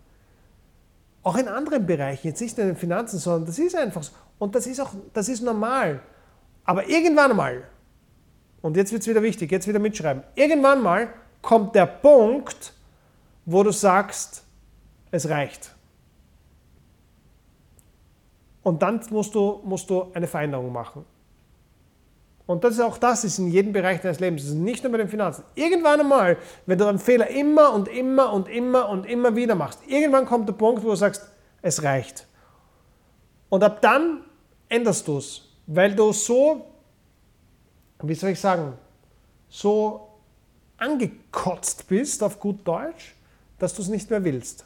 Auch 1.23 1.37
in 1.37 1.47
anderen 1.47 1.85
Bereichen, 1.85 2.27
jetzt 2.27 2.41
nicht 2.41 2.57
in 2.59 2.67
den 2.67 2.75
Finanzen, 2.75 3.19
sondern 3.19 3.45
das 3.45 3.57
ist 3.57 3.75
einfach 3.75 4.03
so. 4.03 4.11
Und 4.37 4.53
das 4.53 4.67
ist 4.67 4.81
auch, 4.81 4.93
das 5.13 5.29
ist 5.29 5.41
normal. 5.41 6.01
Aber 6.65 6.89
irgendwann 6.89 7.35
mal, 7.35 7.63
und 8.61 8.75
jetzt 8.75 8.91
wird 8.91 9.01
es 9.01 9.07
wieder 9.07 9.23
wichtig, 9.23 9.49
jetzt 9.49 9.67
wieder 9.67 9.79
mitschreiben, 9.79 10.23
irgendwann 10.35 10.83
mal 10.83 11.07
kommt 11.41 11.73
der 11.73 11.85
Punkt, 11.85 12.74
wo 13.45 13.63
du 13.63 13.71
sagst, 13.71 14.43
es 15.11 15.29
reicht. 15.29 15.73
Und 18.63 18.81
dann 18.81 18.99
musst 19.11 19.35
du, 19.35 19.61
musst 19.63 19.89
du 19.89 20.11
eine 20.13 20.27
Veränderung 20.27 20.71
machen. 20.71 21.05
Und 22.47 22.63
das 22.63 22.75
ist 22.75 22.79
auch 22.79 22.97
das 22.97 23.23
ist 23.23 23.39
in 23.39 23.47
jedem 23.47 23.73
Bereich 23.73 24.01
deines 24.01 24.19
Lebens. 24.19 24.43
Das 24.43 24.51
ist 24.51 24.57
nicht 24.57 24.83
nur 24.83 24.91
bei 24.91 24.99
den 24.99 25.07
Finanzen. 25.07 25.43
Irgendwann 25.55 25.99
einmal, 25.99 26.37
wenn 26.65 26.77
du 26.77 26.85
einen 26.85 26.99
Fehler 26.99 27.27
immer 27.29 27.73
und 27.73 27.87
immer 27.87 28.31
und 28.31 28.47
immer 28.47 28.89
und 28.89 29.05
immer 29.05 29.35
wieder 29.35 29.55
machst, 29.55 29.79
irgendwann 29.87 30.25
kommt 30.25 30.47
der 30.47 30.53
Punkt, 30.53 30.83
wo 30.83 30.89
du 30.89 30.95
sagst, 30.95 31.27
es 31.61 31.81
reicht. 31.81 32.27
Und 33.49 33.63
ab 33.63 33.81
dann 33.81 34.23
änderst 34.69 35.07
du 35.07 35.17
es, 35.17 35.41
weil 35.65 35.95
du 35.95 36.11
so, 36.11 36.65
wie 38.01 38.13
soll 38.13 38.31
ich 38.31 38.39
sagen, 38.39 38.73
so 39.49 40.07
angekotzt 40.77 41.87
bist 41.87 42.21
auf 42.21 42.39
gut 42.39 42.59
Deutsch, 42.67 43.14
dass 43.59 43.73
du 43.73 43.81
es 43.81 43.87
nicht 43.87 44.09
mehr 44.09 44.23
willst. 44.23 44.65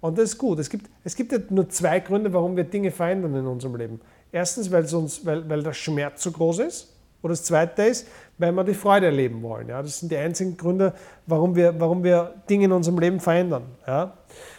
Und 0.00 0.18
das 0.18 0.30
ist 0.30 0.38
gut. 0.38 0.58
Es 0.58 0.68
gibt, 0.68 0.90
es 1.02 1.16
gibt 1.16 1.32
ja 1.32 1.38
nur 1.48 1.68
zwei 1.70 2.00
Gründe, 2.00 2.32
warum 2.32 2.56
wir 2.56 2.64
Dinge 2.64 2.90
verändern 2.90 3.34
in 3.34 3.46
unserem 3.46 3.76
Leben. 3.76 4.00
Erstens, 4.32 4.70
weil, 4.70 4.84
uns, 4.94 5.24
weil, 5.24 5.48
weil 5.48 5.62
der 5.62 5.72
Schmerz 5.72 6.22
zu 6.22 6.32
groß 6.32 6.58
ist. 6.58 6.94
Und 7.22 7.30
das 7.30 7.42
zweite 7.42 7.84
ist, 7.84 8.06
weil 8.36 8.52
wir 8.52 8.64
die 8.64 8.74
Freude 8.74 9.06
erleben 9.06 9.40
wollen. 9.40 9.68
Ja, 9.68 9.80
das 9.80 10.00
sind 10.00 10.12
die 10.12 10.16
einzigen 10.18 10.58
Gründe, 10.58 10.92
warum 11.26 11.56
wir, 11.56 11.80
warum 11.80 12.04
wir 12.04 12.34
Dinge 12.50 12.66
in 12.66 12.72
unserem 12.72 12.98
Leben 12.98 13.18
verändern. 13.18 13.64
Ja. 13.86 14.18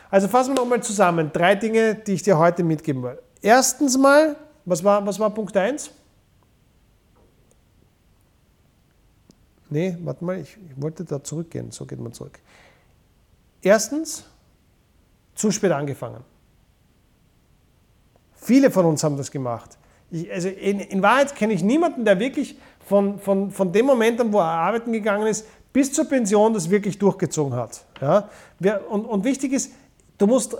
Also 0.09 0.27
fassen 0.27 0.55
wir 0.55 0.55
nochmal 0.55 0.81
zusammen. 0.81 1.29
Drei 1.31 1.53
Dinge, 1.53 1.93
die 1.93 2.13
ich 2.13 2.23
dir 2.23 2.39
heute 2.39 2.63
mitgeben 2.63 3.03
will. 3.03 3.19
Erstens 3.39 3.97
mal, 3.99 4.35
was 4.65 4.83
war, 4.83 5.05
was 5.05 5.19
war 5.19 5.29
Punkt 5.29 5.55
1? 5.55 5.91
Nee, 9.69 9.95
warte 10.01 10.25
mal, 10.25 10.39
ich, 10.39 10.57
ich 10.57 10.81
wollte 10.81 11.03
da 11.03 11.23
zurückgehen. 11.23 11.69
So 11.69 11.85
geht 11.85 11.99
man 11.99 12.13
zurück. 12.13 12.39
Erstens, 13.65 14.23
zu 15.33 15.49
spät 15.49 15.71
angefangen. 15.71 16.23
Viele 18.35 18.69
von 18.69 18.85
uns 18.85 19.03
haben 19.03 19.17
das 19.17 19.31
gemacht. 19.31 19.79
Ich, 20.11 20.31
also 20.31 20.49
in, 20.49 20.79
in 20.79 21.01
Wahrheit 21.01 21.35
kenne 21.35 21.53
ich 21.53 21.63
niemanden, 21.63 22.05
der 22.05 22.19
wirklich 22.19 22.59
von, 22.85 23.19
von, 23.19 23.49
von 23.49 23.71
dem 23.71 23.87
Moment 23.87 24.21
an, 24.21 24.31
wo 24.31 24.37
er 24.37 24.45
arbeiten 24.45 24.91
gegangen 24.91 25.25
ist, 25.25 25.47
bis 25.73 25.91
zur 25.91 26.05
Pension 26.05 26.53
das 26.53 26.69
wirklich 26.69 26.99
durchgezogen 26.99 27.55
hat. 27.55 27.83
Ja? 27.99 28.29
Und, 28.87 29.05
und 29.05 29.23
wichtig 29.23 29.51
ist, 29.51 29.71
du 30.19 30.27
musst 30.27 30.55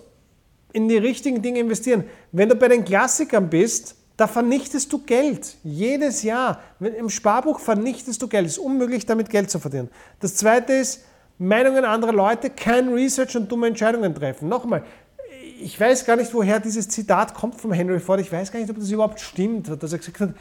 in 0.73 0.89
die 0.89 0.97
richtigen 0.97 1.43
Dinge 1.43 1.59
investieren. 1.59 2.05
Wenn 2.31 2.49
du 2.49 2.55
bei 2.55 2.69
den 2.69 2.83
Klassikern 2.83 3.51
bist, 3.51 3.95
da 4.17 4.25
vernichtest 4.25 4.91
du 4.91 4.97
Geld. 4.97 5.57
Jedes 5.63 6.23
Jahr. 6.23 6.59
Im 6.79 7.11
Sparbuch 7.11 7.59
vernichtest 7.59 8.19
du 8.19 8.27
Geld. 8.27 8.47
Es 8.47 8.53
ist 8.53 8.57
unmöglich, 8.57 9.05
damit 9.05 9.29
Geld 9.29 9.51
zu 9.51 9.59
verdienen. 9.59 9.91
Das 10.19 10.35
zweite 10.35 10.73
ist, 10.73 11.03
Meinungen 11.38 11.84
anderer 11.84 12.13
Leute, 12.13 12.50
kein 12.50 12.93
Research 12.93 13.36
und 13.36 13.52
dumme 13.52 13.67
Entscheidungen 13.67 14.15
treffen. 14.15 14.48
Nochmal, 14.48 14.84
ich 15.60 15.80
weiß 15.80 16.06
gar 16.06 16.15
nicht, 16.15 16.34
woher 16.34 16.60
dieses 16.60 16.88
Zitat 16.88 17.34
kommt 17.34 17.60
von 17.60 17.71
Henry 17.71 18.00
Ford. 18.00 18.19
Ich 18.19 18.32
weiß 18.32 18.52
gar 18.52 18.60
nicht, 18.60 18.69
ob 18.69 18.78
das 18.78 18.89
überhaupt 18.89 19.19
stimmt, 19.19 19.82
dass 19.82 19.91
er 19.91 19.98
gesagt 19.98 20.19
hat, 20.19 20.34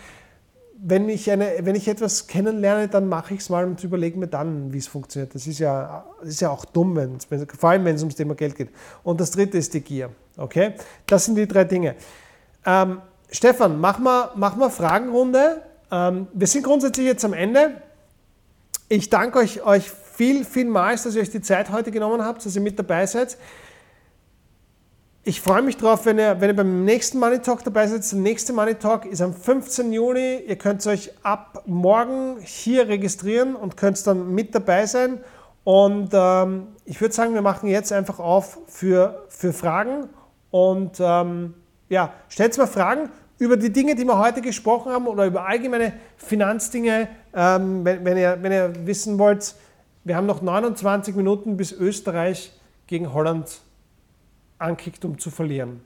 wenn 0.87 1.09
ich, 1.09 1.31
eine, 1.31 1.55
wenn 1.61 1.77
ich 1.77 1.89
etwas 1.89 2.27
kennenlerne, 2.27 2.89
dann 2.89 3.09
mache 3.09 3.35
ich 3.35 3.41
es 3.41 3.49
mal 3.49 3.65
und 3.65 3.83
überlege 3.83 4.19
mir 4.19 4.27
dann, 4.27 4.73
wie 4.73 4.79
es 4.79 4.87
funktioniert. 4.87 5.35
Das 5.35 5.47
ist 5.47 5.59
ja, 5.59 6.05
ist 6.23 6.41
ja 6.41 6.51
auch 6.51 6.65
dumm, 6.65 7.19
vor 7.59 7.71
allem 7.71 7.85
wenn 7.85 7.95
es 7.95 8.03
ums 8.03 8.17
Thema 8.17 8.35
Geld 8.35 8.55
geht. 8.55 8.71
Und 9.03 9.21
das 9.21 9.31
dritte 9.31 9.57
ist 9.57 9.73
die 9.73 9.81
Gier. 9.81 10.11
Okay? 10.37 10.75
Das 11.07 11.25
sind 11.25 11.37
die 11.37 11.47
drei 11.47 11.65
Dinge. 11.65 11.95
Ähm, 12.67 13.01
Stefan, 13.31 13.81
mach 13.81 13.99
mal, 13.99 14.33
mach 14.35 14.57
mal 14.57 14.69
Fragenrunde. 14.69 15.63
Ähm, 15.91 16.27
wir 16.35 16.47
sind 16.47 16.65
grundsätzlich 16.65 17.07
jetzt 17.07 17.25
am 17.25 17.33
Ende. 17.33 17.81
Ich 18.89 19.09
danke 19.09 19.39
euch, 19.39 19.65
euch 19.65 19.91
viel, 20.17 20.45
vielmals, 20.45 21.03
dass 21.03 21.15
ihr 21.15 21.23
euch 21.23 21.31
die 21.31 21.41
Zeit 21.41 21.71
heute 21.71 21.91
genommen 21.91 22.23
habt, 22.23 22.45
dass 22.45 22.55
ihr 22.55 22.63
mit 22.63 22.79
dabei 22.79 23.07
seid. 23.07 23.37
Ich 25.27 25.41
freue 25.41 25.63
mich 25.63 25.79
drauf, 25.79 26.05
wenn 26.05 26.19
ihr, 26.19 26.41
wenn 26.41 26.51
ihr 26.51 26.57
beim 26.57 26.85
nächsten 26.85 27.19
Money 27.19 27.39
Talk 27.39 27.65
dabei 27.65 27.87
seid. 27.87 28.11
Der 28.13 28.19
nächste 28.19 28.53
Money 28.53 28.75
Talk 28.75 29.07
ist 29.07 29.23
am 29.23 29.33
15. 29.33 29.93
Juni. 29.93 30.37
Ihr 30.47 30.57
könnt 30.57 30.87
euch 30.87 31.13
ab 31.23 31.63
morgen 31.67 32.37
hier 32.41 32.89
registrieren 32.89 33.57
und 33.57 33.77
könnt 33.77 34.07
dann 34.07 34.35
mit 34.35 34.55
dabei 34.55 34.85
sein. 34.85 35.21
Und 35.65 36.11
ähm, 36.13 36.67
ich 36.85 37.01
würde 37.01 37.15
sagen, 37.15 37.33
wir 37.33 37.41
machen 37.41 37.71
jetzt 37.71 37.91
einfach 37.91 38.19
auf 38.19 38.59
für, 38.67 39.25
für 39.29 39.55
Fragen 39.55 40.11
Und 40.51 40.99
ähm, 41.01 41.55
ja, 41.89 42.13
stellt 42.29 42.57
mir 42.59 42.67
Fragen 42.67 43.09
über 43.39 43.57
die 43.57 43.73
Dinge, 43.73 43.95
die 43.95 44.05
wir 44.05 44.19
heute 44.19 44.43
gesprochen 44.43 44.93
haben 44.93 45.07
oder 45.07 45.27
über 45.27 45.47
allgemeine 45.47 45.95
Finanzdinge, 46.19 47.09
ähm, 47.35 47.85
wenn, 47.85 48.05
wenn, 48.05 48.17
ihr, 48.19 48.39
wenn 48.41 48.53
ihr 48.53 48.73
wissen 48.87 49.19
wollt. 49.19 49.55
Wir 50.05 50.17
haben 50.17 50.27
noch 50.27 50.43
29 50.43 51.17
Minuten, 51.17 51.57
bis 51.57 51.73
Österreich 51.73 52.53
gegen 52.87 53.15
Holland 53.15 53.61
ankickt, 54.59 55.05
um 55.07 55.19
zu 55.19 55.31
verlieren. 55.31 55.81